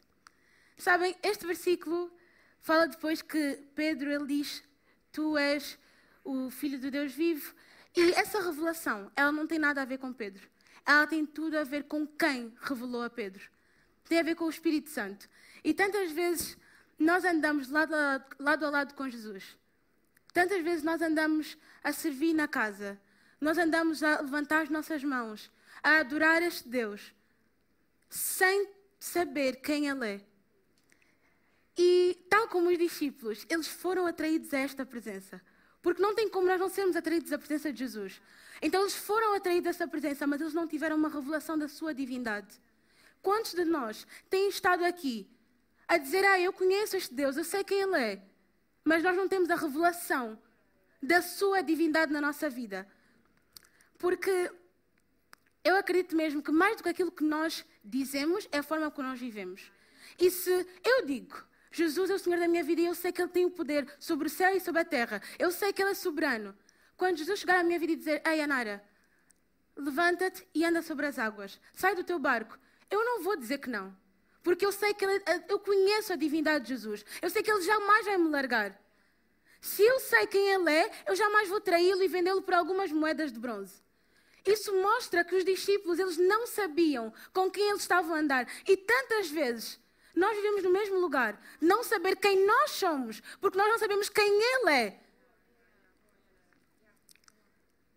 Sabem, 0.76 1.16
este 1.22 1.46
versículo 1.46 2.12
fala 2.60 2.86
depois 2.86 3.22
que 3.22 3.64
Pedro 3.74 4.10
ele 4.10 4.26
diz: 4.26 4.62
Tu 5.10 5.38
és 5.38 5.78
o 6.22 6.50
filho 6.50 6.78
de 6.78 6.90
Deus 6.90 7.12
vivo. 7.12 7.54
E 7.96 8.12
essa 8.12 8.40
revelação, 8.40 9.10
ela 9.16 9.32
não 9.32 9.46
tem 9.46 9.58
nada 9.58 9.82
a 9.82 9.84
ver 9.84 9.98
com 9.98 10.12
Pedro. 10.12 10.48
Ela 10.86 11.06
tem 11.06 11.26
tudo 11.26 11.58
a 11.58 11.64
ver 11.64 11.84
com 11.84 12.06
quem 12.06 12.54
revelou 12.60 13.02
a 13.02 13.10
Pedro. 13.10 13.42
Tem 14.08 14.18
a 14.18 14.22
ver 14.22 14.34
com 14.34 14.44
o 14.44 14.50
Espírito 14.50 14.90
Santo. 14.90 15.28
E 15.62 15.74
tantas 15.74 16.10
vezes 16.12 16.56
nós 16.98 17.24
andamos 17.24 17.68
lado 17.68 17.94
a 17.94 18.24
lado, 18.38 18.66
a 18.66 18.70
lado 18.70 18.94
com 18.94 19.08
Jesus. 19.08 19.56
Tantas 20.32 20.62
vezes 20.62 20.82
nós 20.82 21.02
andamos 21.02 21.56
a 21.82 21.92
servir 21.92 22.34
na 22.34 22.46
casa. 22.46 23.00
Nós 23.40 23.58
andamos 23.58 24.02
a 24.02 24.20
levantar 24.20 24.62
as 24.62 24.68
nossas 24.68 25.02
mãos, 25.02 25.50
a 25.82 25.98
adorar 25.98 26.42
este 26.42 26.68
Deus, 26.68 27.14
sem 28.08 28.68
saber 28.98 29.56
quem 29.56 29.88
Ele 29.88 30.06
é. 30.06 30.20
E, 31.76 32.26
tal 32.28 32.48
como 32.48 32.68
os 32.68 32.76
discípulos, 32.76 33.46
eles 33.48 33.66
foram 33.66 34.06
atraídos 34.06 34.52
a 34.52 34.58
esta 34.58 34.84
presença. 34.84 35.40
Porque 35.82 36.02
não 36.02 36.14
tem 36.14 36.28
como 36.28 36.46
nós 36.46 36.60
não 36.60 36.68
sermos 36.68 36.96
atraídos 36.96 37.32
à 37.32 37.38
presença 37.38 37.72
de 37.72 37.78
Jesus. 37.78 38.20
Então 38.60 38.82
eles 38.82 38.94
foram 38.94 39.34
atraídos 39.34 39.68
a 39.68 39.70
essa 39.70 39.88
presença, 39.88 40.26
mas 40.26 40.40
eles 40.40 40.54
não 40.54 40.66
tiveram 40.66 40.96
uma 40.96 41.08
revelação 41.08 41.58
da 41.58 41.68
sua 41.68 41.94
divindade. 41.94 42.60
Quantos 43.22 43.54
de 43.54 43.64
nós 43.64 44.06
têm 44.28 44.48
estado 44.48 44.84
aqui 44.84 45.28
a 45.88 45.96
dizer: 45.96 46.24
Ah, 46.24 46.38
eu 46.38 46.52
conheço 46.52 46.96
este 46.96 47.14
Deus, 47.14 47.36
eu 47.36 47.44
sei 47.44 47.64
quem 47.64 47.80
Ele 47.80 47.96
é, 47.96 48.22
mas 48.84 49.02
nós 49.02 49.16
não 49.16 49.28
temos 49.28 49.50
a 49.50 49.56
revelação 49.56 50.38
da 51.02 51.22
sua 51.22 51.62
divindade 51.62 52.12
na 52.12 52.20
nossa 52.20 52.50
vida? 52.50 52.86
Porque 53.98 54.50
eu 55.64 55.76
acredito 55.76 56.16
mesmo 56.16 56.42
que 56.42 56.52
mais 56.52 56.76
do 56.76 56.82
que 56.82 56.88
aquilo 56.88 57.12
que 57.12 57.24
nós 57.24 57.64
dizemos 57.84 58.48
é 58.52 58.58
a 58.58 58.62
forma 58.62 58.90
como 58.90 59.08
nós 59.08 59.20
vivemos. 59.20 59.70
E 60.18 60.30
se 60.30 60.66
eu 60.84 61.06
digo, 61.06 61.42
Jesus 61.70 62.10
é 62.10 62.14
o 62.14 62.18
Senhor 62.18 62.38
da 62.38 62.48
minha 62.48 62.64
vida 62.64 62.80
e 62.80 62.86
eu 62.86 62.94
sei 62.94 63.12
que 63.12 63.22
Ele 63.22 63.30
tem 63.30 63.44
o 63.44 63.50
poder 63.50 63.86
sobre 63.98 64.26
o 64.26 64.30
céu 64.30 64.56
e 64.56 64.60
sobre 64.60 64.80
a 64.80 64.84
terra, 64.84 65.22
eu 65.38 65.50
sei 65.50 65.72
que 65.72 65.82
Ele 65.82 65.92
é 65.92 65.94
soberano. 65.94 66.56
Quando 66.96 67.18
Jesus 67.18 67.40
chegar 67.40 67.60
à 67.60 67.62
minha 67.62 67.78
vida 67.78 67.92
e 67.92 67.96
dizer, 67.96 68.22
Ei, 68.26 68.40
Anara, 68.40 68.82
levanta-te 69.76 70.46
e 70.54 70.64
anda 70.64 70.82
sobre 70.82 71.06
as 71.06 71.18
águas, 71.18 71.60
sai 71.72 71.94
do 71.94 72.04
teu 72.04 72.18
barco, 72.18 72.58
eu 72.90 73.04
não 73.04 73.22
vou 73.22 73.36
dizer 73.36 73.58
que 73.58 73.70
não. 73.70 73.96
Porque 74.42 74.64
eu 74.64 74.72
sei 74.72 74.94
que 74.94 75.04
ele, 75.04 75.22
eu 75.48 75.58
conheço 75.58 76.12
a 76.12 76.16
divindade 76.16 76.64
de 76.64 76.70
Jesus. 76.70 77.04
Eu 77.20 77.28
sei 77.28 77.42
que 77.42 77.50
Ele 77.50 77.62
jamais 77.62 78.06
vai 78.06 78.16
me 78.16 78.28
largar. 78.28 78.78
Se 79.60 79.82
eu 79.82 80.00
sei 80.00 80.26
quem 80.26 80.48
Ele 80.52 80.70
é, 80.70 80.90
eu 81.06 81.14
jamais 81.14 81.48
vou 81.48 81.60
traí-lo 81.60 82.02
e 82.02 82.08
vendê-lo 82.08 82.42
por 82.42 82.54
algumas 82.54 82.90
moedas 82.90 83.30
de 83.30 83.38
bronze. 83.38 83.82
Isso 84.46 84.74
mostra 84.80 85.22
que 85.22 85.36
os 85.36 85.44
discípulos 85.44 85.98
eles 85.98 86.16
não 86.16 86.46
sabiam 86.46 87.12
com 87.32 87.50
quem 87.50 87.68
eles 87.68 87.82
estavam 87.82 88.14
a 88.14 88.18
andar. 88.18 88.48
E 88.66 88.76
tantas 88.76 89.28
vezes 89.28 89.78
nós 90.14 90.36
vivemos 90.36 90.62
no 90.62 90.70
mesmo 90.70 90.98
lugar, 90.98 91.40
não 91.60 91.82
saber 91.82 92.16
quem 92.16 92.44
nós 92.46 92.72
somos, 92.72 93.20
porque 93.40 93.56
nós 93.56 93.68
não 93.68 93.78
sabemos 93.78 94.08
quem 94.08 94.26
Ele 94.26 94.70
é. 94.70 95.00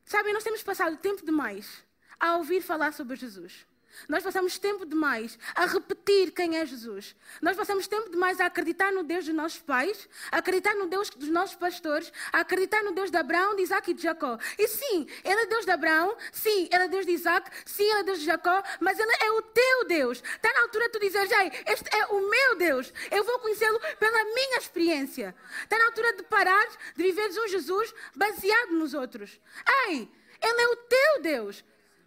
Sabem, 0.06 0.34
nós 0.34 0.44
temos 0.44 0.62
passado 0.62 0.98
tempo 0.98 1.26
demais 1.26 1.84
a 2.20 2.38
ouvir 2.38 2.62
falar 2.62 2.94
sobre 2.94 3.16
Jesus. 3.16 3.66
Nós 4.08 4.24
passamos 4.24 4.58
tempo 4.58 4.86
demais 4.86 5.38
a 5.56 5.66
repetir 5.66 6.32
quem 6.32 6.58
é 6.58 6.66
Jesus. 6.66 7.16
Nós 7.42 7.56
passamos 7.56 7.88
tempo 7.88 8.10
demais 8.10 8.40
a 8.40 8.46
acreditar 8.46 8.92
no 8.92 9.04
Deus 9.04 9.26
dos 9.26 9.34
nossos 9.34 9.60
pais, 9.60 10.08
a 10.32 10.38
acreditar 10.38 10.76
no 10.76 10.88
Deus 10.88 11.10
dos 11.10 11.30
nossos 11.30 11.56
pastores, 11.56 12.12
a 12.32 12.40
acreditar 12.40 12.84
no 12.84 12.92
Deus 12.92 13.10
de 13.10 13.18
Abraão, 13.18 13.56
de 13.56 13.64
Isaac 13.64 13.92
e 13.92 13.94
de 13.94 14.04
Jacó. 14.04 14.38
E 14.58 14.68
sim, 14.68 15.08
Ele 15.24 15.42
é 15.42 15.46
Deus 15.46 15.66
de 15.66 15.72
Abraão, 15.72 16.16
sim, 16.32 16.70
Ele 16.72 16.84
é 16.84 16.88
Deus 16.88 17.06
de 17.06 17.12
Isaac, 17.12 17.50
sim, 17.66 17.84
Ele 17.84 18.00
é 18.00 18.04
Deus 18.04 18.20
de 18.20 18.26
Jacó, 18.26 18.64
mas 18.80 19.00
Ele 19.00 19.16
é 19.22 19.32
o 19.32 19.42
teu 19.42 19.86
Deus. 19.86 20.18
Está 20.18 20.52
na 20.54 20.62
altura 20.62 20.86
de 20.86 20.92
tu 20.92 21.00
dizer, 21.00 21.28
ei, 21.32 21.52
este 21.68 21.96
é 21.96 22.06
o 22.08 22.30
meu 22.30 22.56
Deus. 22.56 22.94
Eu 23.12 23.24
vou 23.24 23.40
conhecê-lo 23.40 23.80
pela 24.00 24.24
minha 24.26 24.58
experiência. 24.58 25.36
Está 25.64 25.78
na 25.78 25.86
altura 25.86 26.14
de 26.14 26.24
parar 26.24 26.68
de 26.96 27.04
viveres 27.04 27.38
um 27.38 27.48
Jesus 27.48 27.94
baseado 28.16 28.72
nos 28.72 28.94
outros. 28.94 29.40
Ei, 29.88 30.10
Ele 30.42 30.62
é 30.62 30.68
o 30.68 30.76
teu 30.76 31.22
Deus. 31.22 31.64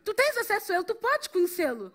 Tu 0.07 0.15
tens 0.15 0.37
acesso 0.37 0.73
a 0.73 0.77
Ele, 0.77 0.85
tu 0.85 0.95
podes 0.95 1.27
conhecê-lo. 1.27 1.93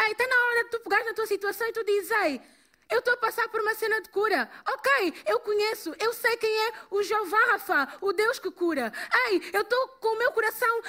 Ei, 0.00 0.10
está 0.10 0.26
na 0.26 0.36
hora 0.46 0.64
de 0.64 0.70
tu 0.70 0.80
pegares 0.80 1.06
na 1.06 1.14
tua 1.14 1.24
situação 1.24 1.68
e 1.68 1.72
tu 1.72 1.84
dizes, 1.84 2.10
ei, 2.10 2.42
eu 2.90 2.98
estou 2.98 3.14
a 3.14 3.16
passar 3.16 3.48
por 3.48 3.60
uma 3.60 3.76
cena 3.76 4.00
de 4.00 4.08
cura. 4.08 4.50
Ok, 4.68 5.22
eu 5.24 5.38
conheço, 5.38 5.94
eu 6.00 6.12
sei 6.12 6.36
quem 6.36 6.50
é 6.50 6.72
o 6.90 7.00
Jeová 7.00 7.38
Rafa, 7.52 7.96
o 8.00 8.12
Deus 8.12 8.40
que 8.40 8.50
cura. 8.50 8.92
Ei, 9.28 9.40
eu 9.52 9.62
estou 9.62 9.88
com 10.00 10.08
o 10.08 10.18
meu 10.18 10.32
coração 10.32 10.82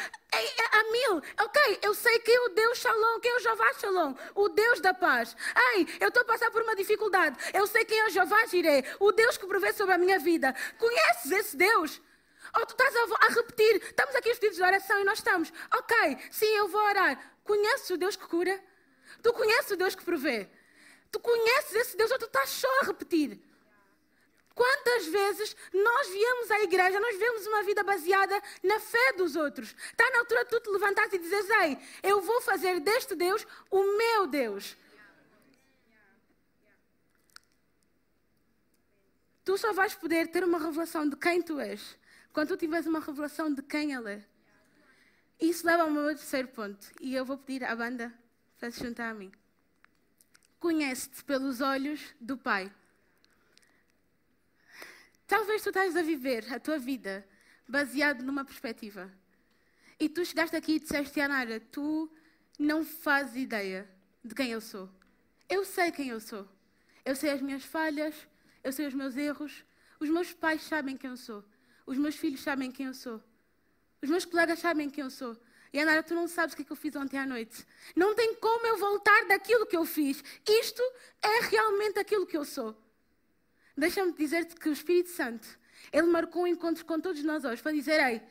a 0.72 0.84
mil. 0.92 1.22
Ok, 1.40 1.80
eu 1.84 1.94
sei 1.94 2.18
quem 2.18 2.34
é 2.34 2.42
o 2.42 2.50
Deus 2.50 2.80
Shalom, 2.80 3.20
quem 3.20 3.32
é 3.32 3.36
o 3.36 3.40
Jeová 3.40 3.74
Shalom, 3.76 4.16
o 4.34 4.50
Deus 4.50 4.80
da 4.80 4.92
paz. 4.92 5.38
Ei, 5.76 5.88
eu 6.00 6.08
estou 6.08 6.24
a 6.24 6.26
passar 6.26 6.50
por 6.50 6.64
uma 6.64 6.76
dificuldade. 6.76 7.38
Eu 7.54 7.68
sei 7.68 7.86
quem 7.86 8.00
é 8.00 8.08
o 8.08 8.10
Jeová 8.10 8.44
Jireh, 8.48 8.84
o 9.00 9.12
Deus 9.12 9.38
que 9.38 9.46
provê 9.46 9.72
sobre 9.72 9.94
a 9.94 10.00
minha 10.00 10.18
vida. 10.18 10.56
Conheces 10.80 11.32
esse 11.32 11.56
Deus? 11.56 12.02
Ou 12.58 12.66
tu 12.66 12.72
estás 12.72 12.96
a, 12.96 13.26
a 13.26 13.28
repetir, 13.30 13.84
estamos 13.84 14.16
aqui 14.16 14.32
os 14.32 14.40
pedidos 14.40 14.58
de 14.58 14.64
oração 14.64 15.00
e 15.00 15.04
nós 15.04 15.18
estamos, 15.18 15.52
ok, 15.74 16.18
sim, 16.32 16.46
eu 16.56 16.68
vou 16.70 16.82
orar. 16.82 17.34
Conheces 17.44 17.90
o 17.90 17.98
Deus 17.98 18.16
que 18.16 18.26
cura? 18.28 18.64
Tu 19.22 19.34
conheces 19.34 19.72
o 19.72 19.76
Deus 19.76 19.94
que 19.94 20.06
provê? 20.06 20.50
Tu 21.12 21.20
conheces 21.20 21.76
esse 21.76 21.98
Deus 21.98 22.12
ou 22.12 22.18
tu 22.18 22.26
estás 22.26 22.50
só 22.50 22.70
a 22.82 22.86
repetir? 22.86 23.40
Quantas 24.54 25.06
vezes 25.08 25.56
nós 25.74 26.08
viemos 26.08 26.52
à 26.52 26.60
igreja, 26.62 26.98
nós 26.98 27.14
vivemos 27.16 27.46
uma 27.46 27.62
vida 27.64 27.84
baseada 27.84 28.42
na 28.64 28.80
fé 28.80 29.14
dos 29.14 29.36
outros. 29.36 29.76
Está 29.92 30.10
na 30.12 30.20
altura 30.20 30.46
de 30.46 30.52
tu 30.52 30.60
te 30.62 30.70
levantares 30.70 31.12
e 31.12 31.18
dizeres, 31.18 31.50
ei, 31.50 31.78
eu 32.04 32.22
vou 32.22 32.40
fazer 32.40 32.80
deste 32.80 33.16
Deus 33.16 33.46
o 33.70 33.98
meu 33.98 34.28
Deus. 34.28 34.78
Tu 39.44 39.58
só 39.58 39.74
vais 39.74 39.94
poder 39.94 40.28
ter 40.30 40.44
uma 40.44 40.58
revelação 40.58 41.08
de 41.08 41.18
quem 41.18 41.42
tu 41.42 41.60
és 41.60 41.98
quando 42.36 42.50
tu 42.50 42.58
tiveres 42.58 42.86
uma 42.86 43.00
revelação 43.00 43.54
de 43.54 43.62
quem 43.62 43.94
Ele 43.94 44.12
é. 44.12 44.26
Isso 45.40 45.66
leva 45.66 45.84
ao 45.84 45.90
meu 45.90 46.08
terceiro 46.08 46.50
ponto. 46.50 46.86
E 47.00 47.16
eu 47.16 47.24
vou 47.24 47.38
pedir 47.38 47.64
à 47.64 47.74
banda 47.74 48.14
para 48.60 48.70
se 48.70 48.84
juntar 48.84 49.10
a 49.10 49.14
mim. 49.14 49.32
Conhece-te 50.60 51.24
pelos 51.24 51.62
olhos 51.62 52.14
do 52.20 52.38
Pai. 52.38 52.70
Talvez 55.26 55.64
tu 55.64 55.70
estás 55.70 55.96
a 55.96 56.02
viver 56.02 56.54
a 56.54 56.60
tua 56.60 56.78
vida 56.78 57.26
baseado 57.66 58.22
numa 58.22 58.44
perspectiva. 58.44 59.10
E 59.98 60.10
tu 60.10 60.26
chegaste 60.26 60.58
aqui 60.58 60.74
e 60.74 60.80
disseste, 60.82 61.22
Anara, 61.22 61.62
tu 61.62 62.12
não 62.60 62.84
fazes 62.84 63.38
ideia 63.38 63.90
de 64.22 64.36
quem 64.36 64.52
eu 64.52 64.60
sou. 64.60 64.90
Eu 65.48 65.64
sei 65.64 65.90
quem 65.90 66.10
eu 66.10 66.20
sou. 66.20 66.46
Eu 67.06 67.16
sei 67.16 67.30
as 67.30 67.42
minhas 67.42 67.64
falhas, 67.64 68.14
eu 68.62 68.74
sei 68.74 68.88
os 68.88 68.94
meus 68.94 69.16
erros. 69.16 69.64
Os 70.02 70.10
meus 70.10 70.34
pais 70.34 70.64
sabem 70.64 70.98
quem 70.98 71.10
eu 71.10 71.16
sou. 71.16 71.42
Os 71.86 71.98
meus 71.98 72.16
filhos 72.16 72.42
sabem 72.42 72.72
quem 72.72 72.88
eu 72.88 72.94
sou. 72.94 73.22
Os 74.02 74.10
meus 74.10 74.26
colegas 74.26 74.60
sabem 74.60 74.90
quem 74.90 75.04
eu 75.04 75.10
sou. 75.10 75.38
E 75.72 75.80
Anara, 75.80 76.02
tu 76.02 76.16
não 76.16 76.28
sabes 76.28 76.54
o 76.54 76.56
que, 76.56 76.62
é 76.62 76.66
que 76.66 76.72
eu 76.72 76.76
fiz 76.76 76.96
ontem 76.96 77.18
à 77.18 77.26
noite. 77.26 77.66
Não 77.96 78.16
tem 78.16 78.34
como 78.36 78.66
eu 78.66 78.78
voltar 78.78 79.26
daquilo 79.26 79.66
que 79.66 79.76
eu 79.76 79.86
fiz. 79.86 80.24
Isto 80.48 80.82
é 81.22 81.42
realmente 81.42 82.00
aquilo 82.00 82.26
que 82.26 82.38
eu 82.38 82.46
sou. 82.46 82.76
Deixa-me 83.76 84.14
dizer-te 84.14 84.56
que 84.56 84.70
o 84.70 84.72
Espírito 84.72 85.10
Santo, 85.10 85.46
ele 85.92 86.08
marcou 86.08 86.44
um 86.44 86.48
encontro 86.48 86.86
com 86.86 87.00
todos 87.00 87.22
nós 87.24 87.44
hoje 87.44 87.62
para 87.62 87.74
dizer: 87.74 88.00
Ei, 88.02 88.22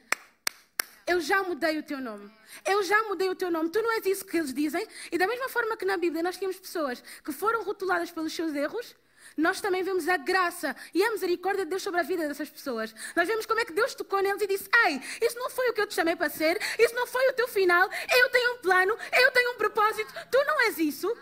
eu 1.07 1.21
já 1.21 1.43
mudei 1.43 1.79
o 1.79 1.83
teu 1.83 2.01
nome. 2.01 2.31
Eu 2.65 2.83
já 2.83 3.03
mudei 3.03 3.29
o 3.29 3.35
teu 3.35 3.51
nome. 3.51 3.69
Tu 3.69 3.83
não 3.83 3.93
és 3.93 4.07
isso 4.07 4.25
que 4.25 4.39
eles 4.39 4.55
dizem. 4.55 4.87
E 5.13 5.19
da 5.19 5.27
mesma 5.27 5.49
forma 5.49 5.77
que 5.77 5.85
na 5.85 5.99
Bíblia 5.99 6.23
nós 6.23 6.37
tínhamos 6.39 6.59
pessoas 6.59 7.03
que 7.23 7.31
foram 7.31 7.63
rotuladas 7.63 8.11
pelos 8.11 8.33
seus 8.33 8.55
erros, 8.55 8.97
nós 9.37 9.61
também 9.61 9.83
vemos 9.83 10.09
a 10.09 10.17
graça 10.17 10.75
e 10.93 11.03
a 11.03 11.11
misericórdia 11.11 11.65
de 11.65 11.71
Deus 11.71 11.83
sobre 11.83 12.01
a 12.01 12.03
vida 12.03 12.27
dessas 12.29 12.49
pessoas. 12.49 12.95
Nós 13.17 13.27
vemos 13.27 13.47
como 13.47 13.61
é 13.61 13.65
que 13.65 13.73
Deus 13.73 13.95
tocou 13.95 14.21
neles 14.21 14.41
e 14.43 14.47
disse: 14.47 14.69
Ei, 14.87 15.01
isso 15.23 15.39
não 15.39 15.51
foi 15.51 15.71
o 15.71 15.73
que 15.73 15.81
eu 15.81 15.87
te 15.87 15.95
chamei 15.95 16.17
para 16.17 16.31
ser, 16.31 16.59
isso 16.79 16.95
não 16.95 17.07
foi 17.07 17.29
o 17.29 17.33
teu 17.33 17.49
final, 17.49 17.89
eu 18.17 18.31
tenho 18.31 18.55
um 18.55 18.59
plano, 18.59 18.97
eu 19.13 19.31
tenho 19.33 19.53
um 19.53 19.57
propósito, 19.57 20.13
tu 20.31 20.39
não 20.47 20.61
és 20.63 20.79
isso. 20.79 21.15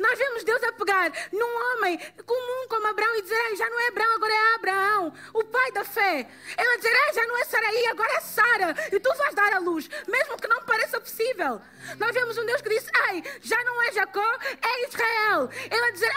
Nós 0.00 0.18
vemos 0.18 0.44
Deus 0.44 0.62
a 0.64 0.72
pegar 0.72 1.12
num 1.30 1.76
homem 1.76 1.98
comum 2.24 2.66
como 2.68 2.86
Abraão 2.86 3.14
e 3.16 3.22
dizer: 3.22 3.56
já 3.56 3.68
não 3.68 3.80
é 3.80 3.88
Abraão, 3.88 4.14
agora 4.14 4.32
é 4.32 4.54
Abraão, 4.54 5.14
o 5.34 5.44
pai 5.44 5.72
da 5.72 5.84
fé. 5.84 6.26
Ela 6.56 6.76
dizer: 6.78 6.94
já 7.14 7.26
não 7.26 7.38
é 7.38 7.44
Saraí, 7.44 7.86
agora 7.86 8.12
é 8.14 8.20
Sara, 8.20 8.74
e 8.90 8.98
tu 8.98 9.14
vais 9.14 9.34
dar 9.34 9.52
a 9.52 9.58
luz, 9.58 9.90
mesmo 10.08 10.38
que 10.38 10.48
não 10.48 10.62
pareça 10.64 10.98
possível. 10.98 11.60
Nós 11.98 12.14
vemos 12.14 12.38
um 12.38 12.46
Deus 12.46 12.62
que 12.62 12.70
disse: 12.70 12.90
já 13.42 13.62
não 13.62 13.82
é 13.82 13.92
Jacó, 13.92 14.38
é 14.62 14.88
Israel. 14.88 15.50
Ela 15.70 15.92
dizer: 15.92 16.12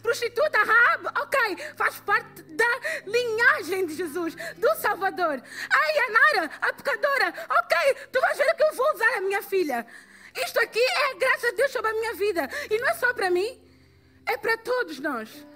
prostituta 0.00 0.58
Raab, 0.62 1.06
ok, 1.22 1.56
faz 1.76 1.98
parte 2.00 2.42
da 2.42 2.80
linhagem 3.04 3.86
de 3.86 3.96
Jesus, 3.96 4.36
do 4.56 4.74
Salvador. 4.76 5.42
Ei, 5.42 5.98
Anara, 6.04 6.50
a 6.62 6.72
pecadora, 6.72 7.34
ok, 7.50 7.94
tu 8.12 8.20
vais 8.20 8.38
ver 8.38 8.54
que 8.54 8.62
eu 8.62 8.74
vou 8.74 8.94
usar 8.94 9.14
a 9.16 9.20
minha 9.22 9.42
filha. 9.42 9.84
Isto 10.36 10.58
aqui 10.60 10.80
é 10.80 11.10
a 11.10 11.14
graça 11.14 11.50
de 11.50 11.56
Deus 11.56 11.70
sobre 11.70 11.90
a 11.90 11.94
minha 11.94 12.14
vida. 12.14 12.48
E 12.70 12.78
não 12.78 12.88
é 12.88 12.94
só 12.94 13.12
para 13.14 13.30
mim, 13.30 13.60
é 14.26 14.36
para 14.36 14.56
todos 14.58 14.98
nós. 14.98 15.46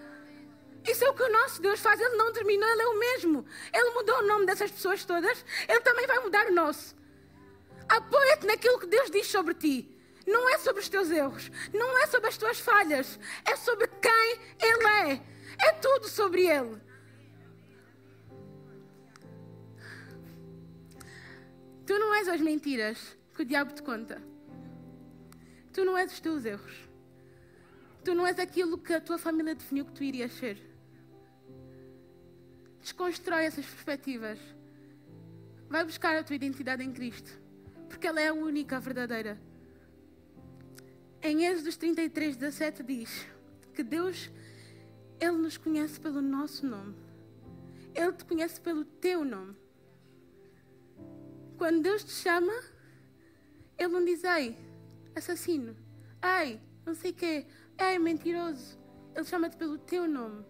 Isso 0.86 1.04
é 1.04 1.10
o 1.10 1.14
que 1.14 1.22
o 1.22 1.32
nosso 1.32 1.60
Deus 1.60 1.80
faz. 1.80 2.00
Ele 2.00 2.16
não 2.16 2.32
terminou, 2.32 2.68
Ele 2.68 2.82
é 2.82 2.86
o 2.86 2.98
mesmo. 2.98 3.44
Ele 3.72 3.90
mudou 3.90 4.18
o 4.18 4.26
nome 4.26 4.46
dessas 4.46 4.70
pessoas 4.70 5.04
todas, 5.04 5.44
Ele 5.68 5.80
também 5.80 6.06
vai 6.06 6.18
mudar 6.20 6.46
o 6.46 6.54
nosso. 6.54 6.96
Apoia-te 7.88 8.46
naquilo 8.46 8.78
que 8.78 8.86
Deus 8.86 9.10
diz 9.10 9.26
sobre 9.26 9.54
ti. 9.54 9.94
Não 10.26 10.48
é 10.50 10.58
sobre 10.58 10.82
os 10.82 10.88
teus 10.88 11.10
erros, 11.10 11.50
não 11.72 11.98
é 11.98 12.06
sobre 12.06 12.28
as 12.28 12.36
tuas 12.36 12.60
falhas, 12.60 13.18
é 13.46 13.56
sobre 13.56 13.86
quem 13.86 14.40
Ele 14.62 14.86
é. 14.86 15.22
É 15.66 15.72
tudo 15.72 16.06
sobre 16.06 16.46
Ele. 16.46 16.78
Tu 21.86 21.98
não 21.98 22.14
és 22.14 22.28
as 22.28 22.40
mentiras 22.42 23.16
que 23.34 23.42
o 23.42 23.44
diabo 23.46 23.72
te 23.72 23.82
conta. 23.82 24.22
Tu 25.78 25.84
não 25.84 25.96
és 25.96 26.12
os 26.12 26.18
teus 26.18 26.44
erros. 26.44 26.88
Tu 28.04 28.12
não 28.12 28.26
és 28.26 28.36
aquilo 28.40 28.76
que 28.78 28.92
a 28.92 29.00
tua 29.00 29.16
família 29.16 29.54
definiu 29.54 29.84
que 29.84 29.92
tu 29.92 30.02
irias 30.02 30.32
ser. 30.32 30.58
Desconstrói 32.80 33.44
essas 33.44 33.64
perspectivas. 33.64 34.40
Vai 35.68 35.84
buscar 35.84 36.16
a 36.16 36.24
tua 36.24 36.34
identidade 36.34 36.82
em 36.82 36.92
Cristo. 36.92 37.30
Porque 37.88 38.08
ela 38.08 38.20
é 38.20 38.26
a 38.26 38.34
única, 38.34 38.78
a 38.78 38.80
verdadeira. 38.80 39.40
Em 41.22 41.46
Êxodo 41.46 41.72
33, 41.72 42.36
17 42.36 42.82
diz 42.82 43.24
que 43.72 43.84
Deus, 43.84 44.32
Ele 45.20 45.36
nos 45.36 45.56
conhece 45.56 46.00
pelo 46.00 46.20
nosso 46.20 46.66
nome. 46.66 46.96
Ele 47.94 48.14
te 48.14 48.24
conhece 48.24 48.60
pelo 48.60 48.84
teu 48.84 49.24
nome. 49.24 49.54
Quando 51.56 51.82
Deus 51.82 52.02
te 52.02 52.10
chama, 52.10 52.64
Ele 53.78 53.92
não 53.92 54.04
diz, 54.04 54.24
ei, 54.24 54.66
assassino. 55.18 55.76
Ai, 56.20 56.60
não 56.84 56.94
sei 56.94 57.12
quê. 57.12 57.46
Ai, 57.76 57.98
mentiroso. 57.98 58.78
Ele 59.14 59.24
chama-te 59.24 59.56
pelo 59.56 59.78
teu 59.78 60.08
nome. 60.08 60.44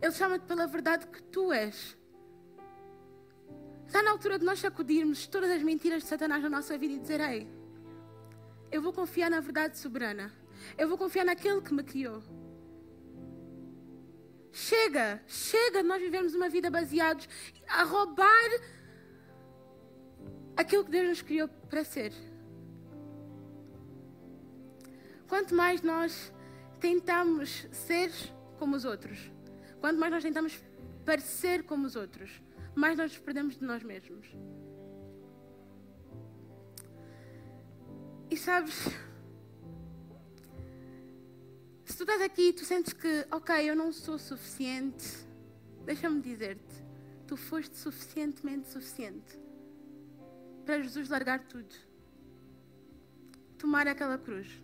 Ele 0.00 0.12
chama-te 0.12 0.44
pela 0.44 0.66
verdade 0.66 1.06
que 1.06 1.22
tu 1.22 1.52
és. 1.52 1.96
Está 3.86 4.02
na 4.02 4.10
altura 4.10 4.38
de 4.38 4.44
nós 4.44 4.58
sacudirmos 4.58 5.26
todas 5.26 5.50
as 5.50 5.62
mentiras 5.62 6.02
de 6.02 6.08
Satanás 6.08 6.42
na 6.42 6.50
nossa 6.50 6.76
vida 6.76 6.94
e 6.94 6.98
dizer: 6.98 7.20
Ei, 7.20 7.48
eu 8.70 8.82
vou 8.82 8.92
confiar 8.92 9.30
na 9.30 9.40
verdade 9.40 9.78
soberana. 9.78 10.32
Eu 10.76 10.88
vou 10.88 10.98
confiar 10.98 11.24
naquele 11.24 11.60
que 11.60 11.72
me 11.72 11.82
criou. 11.82 12.22
Chega, 14.52 15.20
chega 15.26 15.82
de 15.82 15.88
nós 15.88 16.00
vivermos 16.00 16.34
uma 16.34 16.48
vida 16.48 16.70
baseados 16.70 17.28
a 17.68 17.82
roubar 17.82 18.50
aquilo 20.56 20.84
que 20.84 20.90
Deus 20.90 21.08
nos 21.08 21.22
criou 21.22 21.48
para 21.48 21.84
ser. 21.84 22.12
Quanto 25.34 25.52
mais 25.52 25.82
nós 25.82 26.32
tentamos 26.78 27.66
ser 27.72 28.12
como 28.56 28.76
os 28.76 28.84
outros, 28.84 29.18
quanto 29.80 29.98
mais 29.98 30.12
nós 30.12 30.22
tentamos 30.22 30.62
parecer 31.04 31.64
como 31.64 31.86
os 31.86 31.96
outros, 31.96 32.40
mais 32.72 32.96
nós 32.96 33.10
nos 33.10 33.20
perdemos 33.20 33.58
de 33.58 33.64
nós 33.64 33.82
mesmos. 33.82 34.28
E 38.30 38.36
sabes, 38.36 38.74
se 41.84 41.96
tu 41.96 42.04
estás 42.04 42.22
aqui 42.22 42.50
e 42.50 42.52
tu 42.52 42.64
sentes 42.64 42.92
que, 42.92 43.26
ok, 43.32 43.68
eu 43.68 43.74
não 43.74 43.92
sou 43.92 44.16
suficiente, 44.20 45.26
deixa-me 45.84 46.22
dizer-te, 46.22 46.84
tu 47.26 47.36
foste 47.36 47.76
suficientemente 47.76 48.68
suficiente 48.68 49.36
para 50.64 50.80
Jesus 50.80 51.08
largar 51.08 51.40
tudo, 51.48 51.74
tomar 53.58 53.88
aquela 53.88 54.16
cruz 54.16 54.62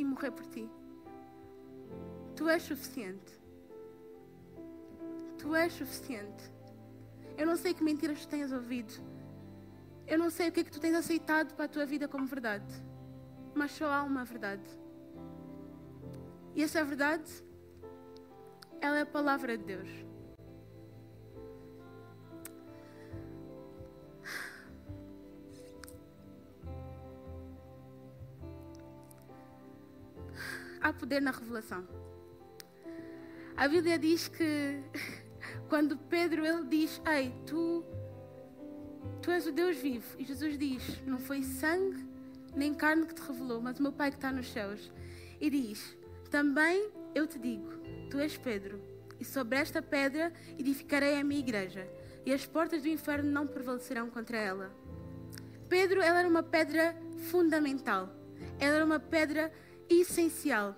e 0.00 0.04
morrer 0.04 0.30
por 0.30 0.46
ti. 0.46 0.68
Tu 2.34 2.48
és 2.48 2.62
suficiente. 2.62 3.38
Tu 5.38 5.54
és 5.54 5.72
suficiente. 5.72 6.50
Eu 7.36 7.46
não 7.46 7.56
sei 7.56 7.74
que 7.74 7.84
mentiras 7.84 8.20
tu 8.20 8.28
tenhas 8.28 8.52
ouvido. 8.52 8.92
Eu 10.06 10.18
não 10.18 10.30
sei 10.30 10.48
o 10.48 10.52
que 10.52 10.60
é 10.60 10.64
que 10.64 10.72
tu 10.72 10.80
tens 10.80 10.94
aceitado 10.94 11.54
para 11.54 11.66
a 11.66 11.68
tua 11.68 11.86
vida 11.86 12.08
como 12.08 12.26
verdade. 12.26 12.72
Mas 13.54 13.72
só 13.72 13.86
há 13.92 14.02
uma 14.02 14.24
verdade. 14.24 14.68
E 16.54 16.62
essa 16.62 16.84
verdade, 16.84 17.30
ela 18.80 18.98
é 18.98 19.02
a 19.02 19.06
palavra 19.06 19.56
de 19.56 19.64
Deus. 19.64 19.88
Poder 30.92 31.20
na 31.20 31.30
revelação. 31.30 31.86
A 33.56 33.68
Bíblia 33.68 33.98
diz 33.98 34.28
que 34.28 34.82
quando 35.68 35.96
Pedro 35.96 36.44
ele 36.44 36.66
diz, 36.66 37.00
ei, 37.06 37.34
tu, 37.46 37.84
tu 39.22 39.30
és 39.30 39.46
o 39.46 39.52
Deus 39.52 39.76
vivo, 39.76 40.06
e 40.18 40.24
Jesus 40.24 40.58
diz, 40.58 41.02
não 41.06 41.18
foi 41.18 41.42
sangue 41.42 42.08
nem 42.54 42.74
carne 42.74 43.06
que 43.06 43.14
te 43.14 43.22
revelou, 43.22 43.60
mas 43.60 43.78
o 43.78 43.82
meu 43.82 43.92
Pai 43.92 44.10
que 44.10 44.16
está 44.16 44.32
nos 44.32 44.50
céus. 44.50 44.92
E 45.40 45.48
diz, 45.48 45.96
também 46.30 46.90
eu 47.14 47.26
te 47.26 47.38
digo, 47.38 47.70
tu 48.10 48.18
és 48.18 48.36
Pedro, 48.36 48.80
e 49.18 49.24
sobre 49.24 49.58
esta 49.58 49.82
pedra 49.82 50.32
edificarei 50.58 51.20
a 51.20 51.24
minha 51.24 51.40
igreja, 51.40 51.88
e 52.24 52.32
as 52.32 52.46
portas 52.46 52.82
do 52.82 52.88
inferno 52.88 53.30
não 53.30 53.46
prevalecerão 53.46 54.10
contra 54.10 54.36
ela. 54.36 54.70
Pedro, 55.68 56.02
ela 56.02 56.18
era 56.18 56.28
uma 56.28 56.42
pedra 56.42 56.96
fundamental. 57.30 58.10
Ela 58.58 58.76
era 58.76 58.84
uma 58.84 58.98
pedra 58.98 59.52
essencial, 59.90 60.76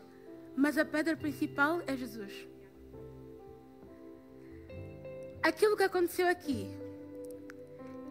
mas 0.56 0.78
a 0.78 0.84
pedra 0.84 1.16
principal 1.16 1.82
é 1.86 1.96
Jesus. 1.96 2.48
Aquilo 5.42 5.76
que 5.76 5.82
aconteceu 5.82 6.28
aqui 6.28 6.68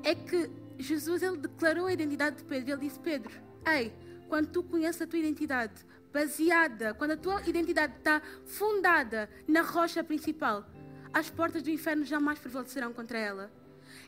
é 0.04 0.14
que 0.14 0.50
Jesus 0.78 1.22
ele 1.22 1.38
declarou 1.38 1.86
a 1.86 1.94
identidade 1.94 2.38
de 2.38 2.44
Pedro. 2.44 2.74
Ele 2.74 2.82
disse: 2.82 3.00
Pedro, 3.00 3.32
ei, 3.66 3.94
quando 4.28 4.48
tu 4.48 4.64
conheces 4.64 5.02
a 5.02 5.08
tua 5.08 5.20
identidade 5.20 5.86
baseada, 6.12 6.94
quando 6.94 7.12
a 7.12 7.18
tua 7.18 7.42
identidade 7.48 7.96
está 7.98 8.22
fundada 8.46 9.30
na 9.48 9.62
rocha 9.62 10.04
principal, 10.04 10.66
as 11.14 11.30
portas 11.30 11.64
do 11.64 11.70
inferno 11.70 12.04
jamais 12.04 12.40
prevalecerão 12.40 12.92
contra 12.94 13.18
ela. 13.18 13.52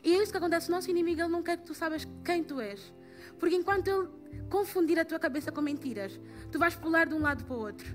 E 0.02 0.12
é 0.12 0.22
isso 0.22 0.32
que 0.32 0.38
acontece. 0.38 0.68
O 0.68 0.72
nosso 0.72 0.90
inimigo 0.90 1.20
ele 1.20 1.28
não 1.28 1.42
quer 1.42 1.56
que 1.56 1.64
tu 1.64 1.74
saibas 1.74 2.06
quem 2.24 2.42
tu 2.44 2.60
és. 2.60 2.92
Porque 3.38 3.54
enquanto 3.54 3.88
ele 3.88 4.08
confundir 4.48 4.98
a 4.98 5.04
tua 5.04 5.18
cabeça 5.18 5.50
com 5.50 5.60
mentiras, 5.60 6.18
tu 6.50 6.58
vais 6.58 6.74
pular 6.74 7.06
de 7.06 7.14
um 7.14 7.20
lado 7.20 7.44
para 7.44 7.56
o 7.56 7.60
outro. 7.60 7.86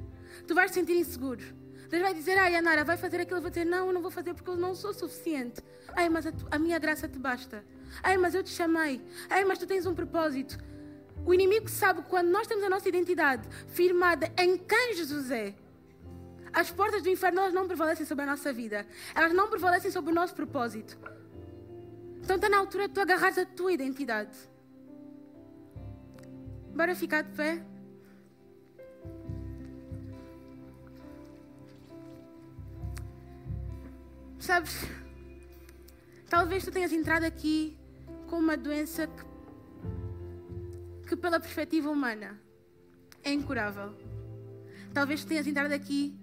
Tu 0.47 0.53
vais 0.53 0.71
te 0.71 0.75
sentir 0.75 0.95
inseguro. 0.95 1.43
Deus 1.89 2.03
vai 2.03 2.13
dizer, 2.13 2.37
ai, 2.37 2.55
Anara, 2.55 2.83
vai 2.83 2.97
fazer 2.97 3.19
aquilo. 3.21 3.37
Eu 3.37 3.41
vou 3.41 3.49
dizer, 3.49 3.65
não, 3.65 3.87
eu 3.87 3.93
não 3.93 4.01
vou 4.01 4.11
fazer 4.11 4.33
porque 4.33 4.49
eu 4.49 4.55
não 4.55 4.75
sou 4.75 4.93
suficiente. 4.93 5.61
Ai, 5.95 6.07
mas 6.07 6.27
a, 6.27 6.31
a 6.51 6.59
minha 6.59 6.77
graça 6.77 7.07
te 7.07 7.17
basta. 7.17 7.63
Ai, 8.03 8.15
mas 8.17 8.35
eu 8.35 8.43
te 8.43 8.51
chamei. 8.51 9.01
Ai, 9.29 9.43
mas 9.43 9.57
tu 9.57 9.65
tens 9.65 9.85
um 9.85 9.95
propósito. 9.95 10.57
O 11.25 11.33
inimigo 11.33 11.67
sabe 11.67 12.01
que 12.01 12.09
quando 12.09 12.29
nós 12.29 12.47
temos 12.47 12.63
a 12.63 12.69
nossa 12.69 12.87
identidade 12.87 13.47
firmada 13.67 14.31
em 14.37 14.57
quem 14.57 14.95
Jesus 14.95 15.31
é, 15.31 15.55
as 16.53 16.71
portas 16.71 17.01
do 17.01 17.09
inferno 17.09 17.41
elas 17.41 17.53
não 17.53 17.67
prevalecem 17.67 18.05
sobre 18.05 18.23
a 18.23 18.27
nossa 18.27 18.51
vida. 18.53 18.85
Elas 19.15 19.33
não 19.33 19.49
prevalecem 19.49 19.91
sobre 19.91 20.11
o 20.11 20.15
nosso 20.15 20.33
propósito. 20.33 20.97
Então 22.21 22.35
está 22.35 22.49
na 22.49 22.57
altura 22.57 22.87
de 22.87 22.93
tu 22.93 23.01
agarrares 23.01 23.37
a 23.37 23.45
tua 23.45 23.71
identidade. 23.71 24.35
Bora 26.75 26.95
ficar 26.95 27.23
de 27.23 27.31
pé? 27.31 27.63
Sabes, 34.39 34.85
talvez 36.29 36.63
tu 36.63 36.71
tenhas 36.71 36.91
entrado 36.91 37.23
aqui 37.23 37.77
com 38.27 38.37
uma 38.37 38.55
doença 38.57 39.07
que, 39.07 39.23
que 41.07 41.15
pela 41.15 41.39
perspectiva 41.39 41.89
humana, 41.89 42.39
é 43.23 43.31
incurável. 43.31 43.93
Talvez 44.93 45.23
tu 45.23 45.27
tenhas 45.27 45.45
entrado 45.45 45.71
aqui 45.71 46.17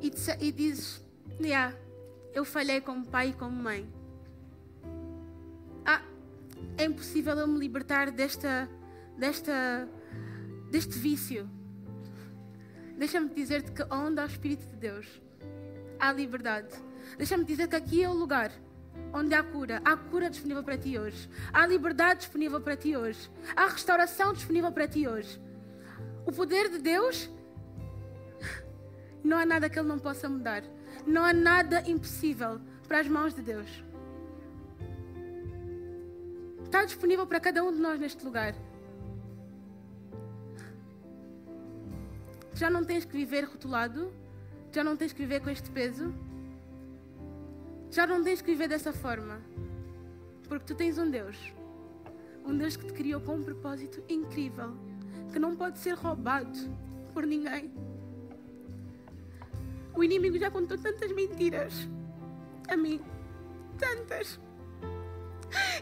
e, 0.00 0.12
e 0.40 0.52
dizes: 0.52 1.04
yeah, 1.40 1.76
Eu 2.32 2.44
falhei 2.44 2.80
como 2.80 3.06
pai 3.06 3.30
e 3.30 3.32
como 3.32 3.56
mãe. 3.56 3.88
Ah, 5.84 6.02
é 6.76 6.84
impossível 6.84 7.36
eu 7.36 7.46
me 7.46 7.58
libertar 7.58 8.10
desta, 8.10 8.68
desta, 9.20 9.86
deste 10.70 10.98
vício. 10.98 11.48
Deixa-me 12.96 13.28
dizer-te 13.28 13.70
que 13.70 13.82
onde 13.94 14.18
há 14.20 14.24
o 14.24 14.26
Espírito 14.26 14.66
de 14.66 14.76
Deus, 14.76 15.22
há 15.98 16.10
liberdade. 16.12 16.74
Deixa-me 17.16 17.44
dizer 17.44 17.68
que 17.68 17.76
aqui 17.76 18.02
é 18.02 18.08
o 18.08 18.14
lugar 18.14 18.50
onde 19.12 19.34
há 19.34 19.42
cura. 19.42 19.80
Há 19.84 19.96
cura 19.96 20.30
disponível 20.30 20.64
para 20.64 20.78
ti 20.78 20.98
hoje. 20.98 21.28
Há 21.52 21.66
liberdade 21.66 22.20
disponível 22.20 22.60
para 22.60 22.76
ti 22.76 22.96
hoje. 22.96 23.30
Há 23.54 23.66
restauração 23.66 24.32
disponível 24.32 24.72
para 24.72 24.88
ti 24.88 25.06
hoje. 25.06 25.40
O 26.26 26.32
poder 26.32 26.70
de 26.70 26.78
Deus, 26.78 27.30
não 29.22 29.38
há 29.38 29.44
nada 29.46 29.68
que 29.68 29.78
Ele 29.78 29.88
não 29.88 29.98
possa 29.98 30.28
mudar. 30.28 30.62
Não 31.06 31.22
há 31.24 31.32
nada 31.32 31.88
impossível 31.88 32.60
para 32.88 33.00
as 33.00 33.08
mãos 33.08 33.34
de 33.34 33.42
Deus. 33.42 33.68
Está 36.64 36.84
disponível 36.84 37.26
para 37.26 37.40
cada 37.40 37.64
um 37.64 37.72
de 37.72 37.78
nós 37.78 37.98
neste 37.98 38.24
lugar. 38.24 38.54
Já 42.60 42.68
não 42.68 42.84
tens 42.84 43.06
que 43.06 43.16
viver 43.16 43.44
rotulado, 43.44 44.12
já 44.70 44.84
não 44.84 44.94
tens 44.94 45.14
que 45.14 45.20
viver 45.20 45.40
com 45.40 45.48
este 45.48 45.70
peso. 45.70 46.14
Já 47.90 48.06
não 48.06 48.22
tens 48.22 48.42
que 48.42 48.50
viver 48.50 48.68
dessa 48.68 48.92
forma. 48.92 49.40
Porque 50.46 50.66
tu 50.66 50.74
tens 50.74 50.98
um 50.98 51.10
Deus. 51.10 51.54
Um 52.44 52.54
Deus 52.54 52.76
que 52.76 52.84
te 52.84 52.92
criou 52.92 53.18
com 53.22 53.36
um 53.36 53.42
propósito 53.42 54.04
incrível. 54.10 54.76
Que 55.32 55.38
não 55.38 55.56
pode 55.56 55.78
ser 55.78 55.94
roubado 55.94 56.58
por 57.14 57.24
ninguém. 57.24 57.72
O 59.96 60.04
inimigo 60.04 60.38
já 60.38 60.50
contou 60.50 60.76
tantas 60.76 61.10
mentiras 61.12 61.88
a 62.68 62.76
mim. 62.76 63.00
Tantas. 63.78 64.38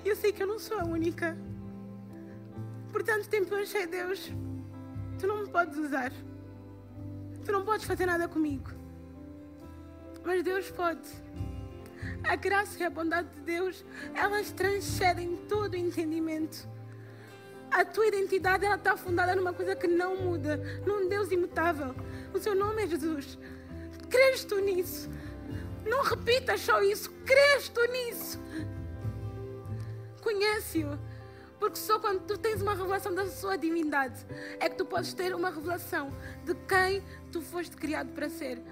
Eu 0.05 0.15
sei 0.15 0.33
que 0.33 0.45
eu 0.45 0.47
não 0.47 0.61
sou 0.61 0.79
a 0.79 0.85
única. 0.85 1.37
Por 2.93 3.03
tanto 3.03 3.29
tempo 3.29 3.53
eu 3.53 3.63
achei, 3.63 3.85
Deus, 3.85 4.33
tu 5.19 5.27
não 5.27 5.43
me 5.43 5.49
podes 5.51 5.77
usar. 5.77 6.13
Tu 7.49 7.53
não 7.53 7.65
podes 7.65 7.87
fazer 7.87 8.05
nada 8.05 8.29
comigo. 8.29 8.71
Mas 10.23 10.43
Deus 10.43 10.71
pode. 10.71 11.09
A 12.23 12.37
graça 12.37 12.79
e 12.79 12.85
a 12.85 12.91
bondade 12.91 13.27
de 13.37 13.41
Deus, 13.41 13.83
elas 14.15 14.53
transcendem 14.53 15.35
todo 15.49 15.73
o 15.73 15.77
entendimento. 15.77 16.69
A 17.71 17.87
tua 17.87 18.07
identidade 18.07 18.67
ela 18.67 18.75
está 18.75 18.99
fundada 18.99 19.35
numa 19.35 19.55
coisa 19.55 19.75
que 19.75 19.87
não 19.87 20.15
muda, 20.15 20.59
num 20.87 21.09
Deus 21.09 21.33
imutável. 21.33 21.95
O 22.35 22.39
seu 22.39 22.55
nome 22.55 22.83
é 22.83 22.87
Jesus. 22.87 23.39
Crês 24.11 24.45
tu 24.45 24.61
nisso? 24.61 25.09
Não 25.87 26.03
repitas 26.03 26.61
só 26.61 26.83
isso, 26.83 27.11
crês 27.25 27.71
tu 27.71 27.81
nisso? 27.91 28.39
Conhece-o. 30.23 30.99
Porque 31.59 31.77
só 31.77 31.99
quando 31.99 32.21
tu 32.21 32.39
tens 32.39 32.63
uma 32.63 32.75
revelação 32.75 33.13
da 33.13 33.27
sua 33.27 33.57
divindade 33.57 34.25
é 34.61 34.69
que 34.69 34.77
tu 34.77 34.85
podes 34.85 35.13
ter 35.13 35.35
uma 35.35 35.51
revelação 35.51 36.13
de 36.45 36.55
quem 36.55 37.03
tu 37.31 37.41
foste 37.41 37.77
criado 37.77 38.13
para 38.13 38.29
ser. 38.29 38.63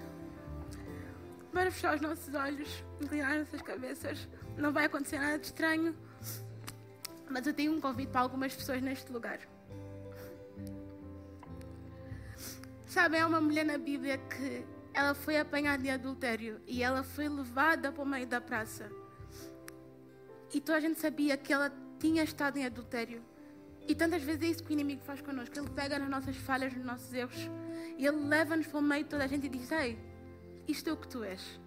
Vamos 1.53 1.73
fechar 1.73 1.95
os 1.95 2.01
nossos 2.01 2.33
olhos, 2.33 2.83
inclinar 3.01 3.39
nossas 3.39 3.61
cabeças. 3.61 4.27
Não 4.57 4.71
vai 4.71 4.85
acontecer 4.85 5.19
nada 5.19 5.39
de 5.39 5.45
estranho. 5.45 5.95
Mas 7.29 7.45
eu 7.45 7.53
tenho 7.53 7.73
um 7.73 7.81
convite 7.81 8.09
para 8.09 8.21
algumas 8.21 8.55
pessoas 8.55 8.81
neste 8.81 9.11
lugar. 9.11 9.39
Sabem, 12.85 13.19
há 13.19 13.27
uma 13.27 13.41
mulher 13.41 13.65
na 13.65 13.77
Bíblia 13.77 14.17
que 14.17 14.65
ela 14.93 15.13
foi 15.13 15.37
apanhada 15.37 15.83
de 15.83 15.89
adultério 15.89 16.59
e 16.65 16.81
ela 16.81 17.03
foi 17.03 17.27
levada 17.27 17.91
para 17.91 18.03
o 18.03 18.05
meio 18.05 18.25
da 18.25 18.41
praça. 18.41 18.89
E 20.53 20.61
toda 20.61 20.77
a 20.77 20.81
gente 20.81 20.99
sabia 20.99 21.37
que 21.37 21.51
ela 21.51 21.71
tinha 21.99 22.23
estado 22.23 22.57
em 22.57 22.65
adultério. 22.65 23.21
E 23.87 23.95
tantas 23.95 24.21
vezes 24.21 24.41
é 24.41 24.47
isso 24.47 24.63
que 24.63 24.71
o 24.71 24.73
inimigo 24.73 25.01
faz 25.03 25.21
connosco. 25.21 25.57
Ele 25.57 25.69
pega 25.69 25.97
nas 25.97 26.09
nossas 26.09 26.35
falhas, 26.35 26.73
nos 26.73 26.85
nossos 26.85 27.13
erros, 27.13 27.49
e 27.97 28.05
ele 28.05 28.17
leva-nos 28.17 28.67
para 28.67 28.79
o 28.79 28.81
meio 28.81 29.03
de 29.03 29.09
toda 29.09 29.23
a 29.23 29.27
gente 29.27 29.45
e 29.45 29.49
diz: 29.49 29.71
Ei, 29.71 29.97
isto 30.67 30.89
é 30.89 30.93
o 30.93 30.97
que 30.97 31.07
tu 31.07 31.23
és. 31.23 31.59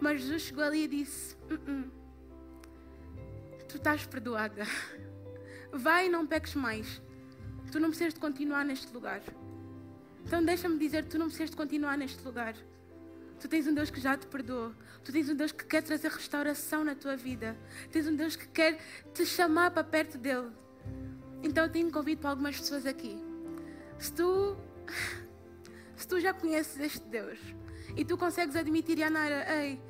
Mas 0.00 0.20
Jesus 0.20 0.42
chegou 0.42 0.62
ali 0.62 0.84
e 0.84 0.88
disse: 0.88 1.34
uh 1.50 1.54
-uh, 1.54 1.90
Tu 3.68 3.76
estás 3.76 4.06
perdoada. 4.06 4.62
Vai 5.72 6.06
e 6.06 6.08
não 6.08 6.26
peques 6.26 6.54
mais. 6.54 7.02
Tu 7.72 7.80
não 7.80 7.88
precisas 7.88 8.14
de 8.14 8.20
continuar 8.20 8.64
neste 8.64 8.92
lugar. 8.92 9.20
Então 10.24 10.44
deixa-me 10.44 10.78
dizer: 10.78 11.04
Tu 11.04 11.18
não 11.18 11.26
precisas 11.26 11.50
de 11.50 11.56
continuar 11.56 11.98
neste 11.98 12.22
lugar. 12.24 12.54
Tu 13.40 13.48
tens 13.48 13.66
um 13.66 13.74
Deus 13.74 13.90
que 13.90 14.00
já 14.00 14.16
te 14.16 14.26
perdoou. 14.26 14.72
Tu 15.04 15.12
tens 15.12 15.28
um 15.28 15.34
Deus 15.34 15.52
que 15.52 15.64
quer 15.64 15.82
trazer 15.82 16.10
restauração 16.10 16.84
na 16.84 16.94
tua 16.94 17.16
vida. 17.16 17.56
Tens 17.90 18.06
um 18.06 18.14
Deus 18.14 18.36
que 18.36 18.46
quer 18.48 18.80
te 19.12 19.26
chamar 19.26 19.72
para 19.72 19.84
perto 19.84 20.16
dele. 20.16 20.50
Então 21.42 21.64
eu 21.64 21.70
tenho 21.70 21.88
um 21.88 21.90
convite 21.90 22.18
para 22.18 22.30
algumas 22.30 22.58
pessoas 22.58 22.86
aqui. 22.86 23.18
Se 23.98 24.12
tu 24.12 24.56
se 25.96 26.06
tu 26.06 26.20
já 26.20 26.32
conheces 26.32 26.78
este 26.78 27.06
Deus 27.08 27.38
e 27.96 28.04
tu 28.04 28.16
consegues 28.16 28.54
admitir, 28.56 28.98
Yanara, 28.98 29.46
ei, 29.62 29.80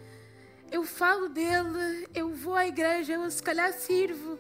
eu 0.71 0.85
falo 0.85 1.29
dele, 1.29 2.09
eu 2.15 2.35
vou 2.35 2.55
à 2.55 2.67
igreja, 2.67 3.15
eu 3.15 3.31
se 3.31 3.43
calhar 3.43 3.73
sirvo, 3.73 4.39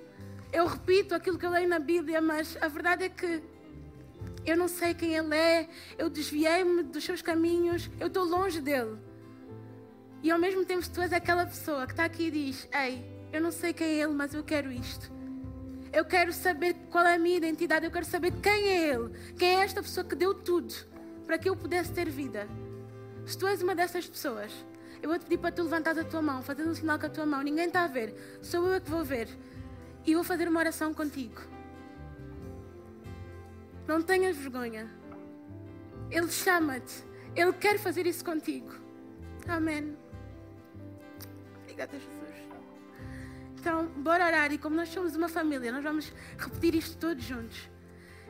eu 0.52 0.66
repito 0.66 1.14
aquilo 1.14 1.38
que 1.38 1.46
eu 1.46 1.50
leio 1.50 1.68
na 1.68 1.78
Bíblia, 1.78 2.20
mas 2.20 2.56
a 2.60 2.68
verdade 2.68 3.04
é 3.04 3.08
que 3.08 3.42
eu 4.44 4.56
não 4.56 4.68
sei 4.68 4.94
quem 4.94 5.16
ele 5.16 5.34
é, 5.34 5.68
eu 5.98 6.08
desviei-me 6.08 6.84
dos 6.84 7.02
seus 7.02 7.20
caminhos, 7.20 7.90
eu 7.98 8.06
estou 8.06 8.24
longe 8.24 8.60
dele. 8.60 8.96
E 10.22 10.30
ao 10.30 10.38
mesmo 10.38 10.64
tempo, 10.64 10.82
se 10.82 10.90
tu 10.90 11.00
és 11.00 11.12
aquela 11.12 11.44
pessoa 11.44 11.86
que 11.86 11.92
está 11.92 12.04
aqui 12.04 12.28
e 12.28 12.30
diz: 12.30 12.68
Ei, 12.72 13.04
eu 13.32 13.40
não 13.40 13.50
sei 13.50 13.72
quem 13.72 13.86
é 13.86 14.02
ele, 14.02 14.12
mas 14.12 14.34
eu 14.34 14.42
quero 14.42 14.72
isto. 14.72 15.10
Eu 15.92 16.04
quero 16.04 16.32
saber 16.32 16.74
qual 16.90 17.06
é 17.06 17.14
a 17.14 17.18
minha 17.18 17.36
identidade, 17.36 17.84
eu 17.84 17.90
quero 17.90 18.04
saber 18.04 18.32
quem 18.42 18.68
é 18.68 18.88
ele, 18.88 19.10
quem 19.38 19.56
é 19.56 19.64
esta 19.64 19.82
pessoa 19.82 20.04
que 20.04 20.14
deu 20.14 20.34
tudo 20.34 20.74
para 21.26 21.38
que 21.38 21.48
eu 21.48 21.56
pudesse 21.56 21.92
ter 21.92 22.08
vida. 22.08 22.48
Se 23.26 23.36
tu 23.36 23.46
és 23.46 23.62
uma 23.62 23.74
dessas 23.74 24.06
pessoas, 24.06 24.52
eu 25.02 25.08
vou 25.08 25.18
te 25.18 25.24
pedir 25.24 25.38
para 25.38 25.52
tu 25.52 25.62
levantar 25.62 25.98
a 25.98 26.04
tua 26.04 26.22
mão, 26.22 26.42
fazer 26.42 26.62
um 26.66 26.74
sinal 26.74 26.98
com 26.98 27.06
a 27.06 27.10
tua 27.10 27.26
mão. 27.26 27.42
Ninguém 27.42 27.66
está 27.66 27.84
a 27.84 27.88
ver, 27.88 28.14
sou 28.42 28.66
eu 28.66 28.80
que 28.80 28.90
vou 28.90 29.04
ver. 29.04 29.28
E 30.06 30.14
vou 30.14 30.22
fazer 30.22 30.48
uma 30.48 30.60
oração 30.60 30.94
contigo. 30.94 31.40
Não 33.86 34.00
tenhas 34.02 34.36
vergonha. 34.36 34.88
Ele 36.10 36.30
chama-te. 36.30 37.04
Ele 37.34 37.52
quer 37.52 37.78
fazer 37.78 38.06
isso 38.06 38.24
contigo. 38.24 38.72
Amém. 39.48 39.96
Obrigada, 41.62 41.98
Jesus. 41.98 42.25
Então, 43.66 43.84
bora 43.96 44.24
orar. 44.24 44.52
E 44.52 44.58
como 44.58 44.76
nós 44.76 44.90
somos 44.90 45.16
uma 45.16 45.28
família, 45.28 45.72
nós 45.72 45.82
vamos 45.82 46.12
repetir 46.38 46.76
isto 46.76 46.96
todos 46.98 47.24
juntos. 47.24 47.68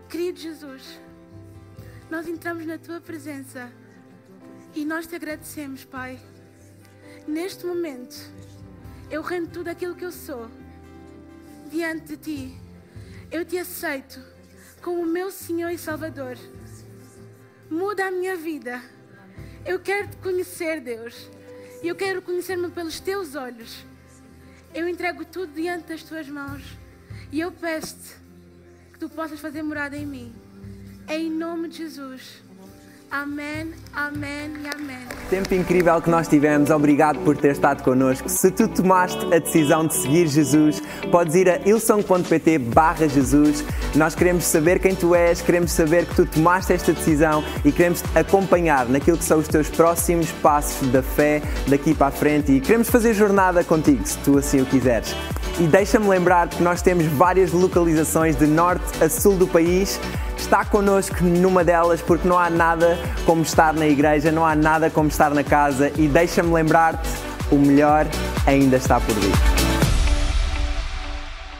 Querido 0.09 0.38
Jesus 0.38 0.99
nós 2.09 2.27
entramos 2.27 2.64
na 2.64 2.79
tua 2.79 3.03
presença 3.03 3.70
e 4.75 4.83
nós 4.83 5.07
te 5.07 5.14
agradecemos, 5.14 5.85
Pai. 5.85 6.18
Neste 7.27 7.66
momento, 7.66 8.16
eu 9.11 9.20
rendo 9.20 9.51
tudo 9.51 9.68
aquilo 9.68 9.94
que 9.94 10.07
eu 10.07 10.11
sou 10.11 10.49
diante 11.70 12.16
de 12.16 12.16
ti. 12.16 12.59
Eu 13.31 13.44
te 13.44 13.59
aceito 13.59 14.22
como 14.81 15.03
o 15.03 15.07
meu 15.07 15.31
Senhor 15.31 15.68
e 15.68 15.77
Salvador. 15.77 16.38
Muda 17.68 18.07
a 18.07 18.11
minha 18.11 18.37
vida. 18.37 18.81
Eu 19.66 19.81
quero 19.81 20.09
te 20.09 20.16
conhecer, 20.16 20.81
Deus. 20.81 21.29
E 21.83 21.88
eu 21.88 21.94
quero 21.94 22.22
conhecer-me 22.22 22.70
pelos 22.70 23.01
teus 23.01 23.35
olhos. 23.35 23.85
Eu 24.77 24.87
entrego 24.87 25.25
tudo 25.25 25.55
diante 25.55 25.89
das 25.89 26.03
tuas 26.03 26.29
mãos. 26.29 26.62
E 27.33 27.41
eu 27.41 27.51
peço-te 27.51 28.15
que 28.93 28.99
tu 28.99 29.09
possas 29.09 29.41
fazer 29.41 29.62
morada 29.62 29.97
em 29.97 30.05
mim. 30.05 30.35
Em 31.09 31.31
nome 31.31 31.69
de 31.69 31.79
Jesus. 31.79 32.43
Amém, 33.11 33.73
amém 33.95 34.53
e 34.64 34.69
amém. 34.69 34.97
Tempo 35.31 35.55
incrível 35.55 36.01
que 36.03 36.11
nós 36.11 36.27
tivemos, 36.27 36.71
obrigado 36.71 37.21
por 37.21 37.37
ter 37.37 37.53
estado 37.53 37.83
connosco. 37.85 38.29
Se 38.29 38.51
tu 38.51 38.66
tomaste 38.66 39.25
a 39.27 39.38
decisão 39.38 39.87
de 39.87 39.95
seguir 39.95 40.27
Jesus, 40.27 40.83
podes 41.11 41.37
ir 41.37 41.49
a 41.49 41.59
ilson.pt 41.69 42.59
barra 42.59 43.09
Jesus. 43.09 43.64
Nós 43.95 44.14
queremos 44.14 44.45
saber 44.45 44.81
quem 44.81 44.95
tu 44.95 45.14
és, 45.14 45.40
queremos 45.40 45.71
saber 45.71 46.05
que 46.07 46.16
tu 46.16 46.27
tomaste 46.27 46.73
esta 46.73 46.92
decisão 46.92 47.45
e 47.64 47.71
queremos 47.71 48.03
te 48.03 48.19
acompanhar 48.19 48.88
naquilo 48.88 49.16
que 49.16 49.25
são 49.25 49.38
os 49.38 49.47
teus 49.47 49.69
próximos 49.69 50.31
passos 50.42 50.88
da 50.88 51.03
fé 51.03 51.42
daqui 51.69 51.95
para 51.95 52.09
a 52.09 52.11
frente 52.11 52.53
e 52.53 52.61
queremos 52.61 52.90
fazer 52.90 53.14
jornada 53.14 53.62
contigo, 53.62 54.05
se 54.05 54.19
tu 54.19 54.37
assim 54.37 54.61
o 54.61 54.66
quiseres. 54.66 55.14
E 55.59 55.66
deixa-me 55.66 56.09
lembrar 56.09 56.49
que 56.49 56.62
nós 56.62 56.83
temos 56.83 57.07
várias 57.07 57.53
localizações 57.53 58.37
de 58.37 58.47
norte 58.47 59.03
a 59.03 59.09
sul 59.09 59.37
do 59.37 59.47
país. 59.47 59.99
Está 60.37 60.64
connosco 60.64 61.25
numa 61.25 61.64
delas 61.64 62.01
porque 62.01 62.29
não 62.29 62.38
há 62.38 62.51
nada 62.51 62.99
como 63.25 63.42
estar 63.42 63.72
na 63.72 63.87
igreja, 63.87 64.31
não 64.31 64.44
há 64.44 64.55
nada 64.55 64.90
como 64.90 65.09
estar 65.09 65.31
na 65.31 65.42
casa. 65.42 65.90
E 65.96 66.07
deixa-me 66.07 66.53
lembrar-te: 66.53 67.09
o 67.51 67.57
melhor 67.57 68.07
ainda 68.46 68.77
está 68.77 69.01
por 69.01 69.14
vir. 69.14 69.56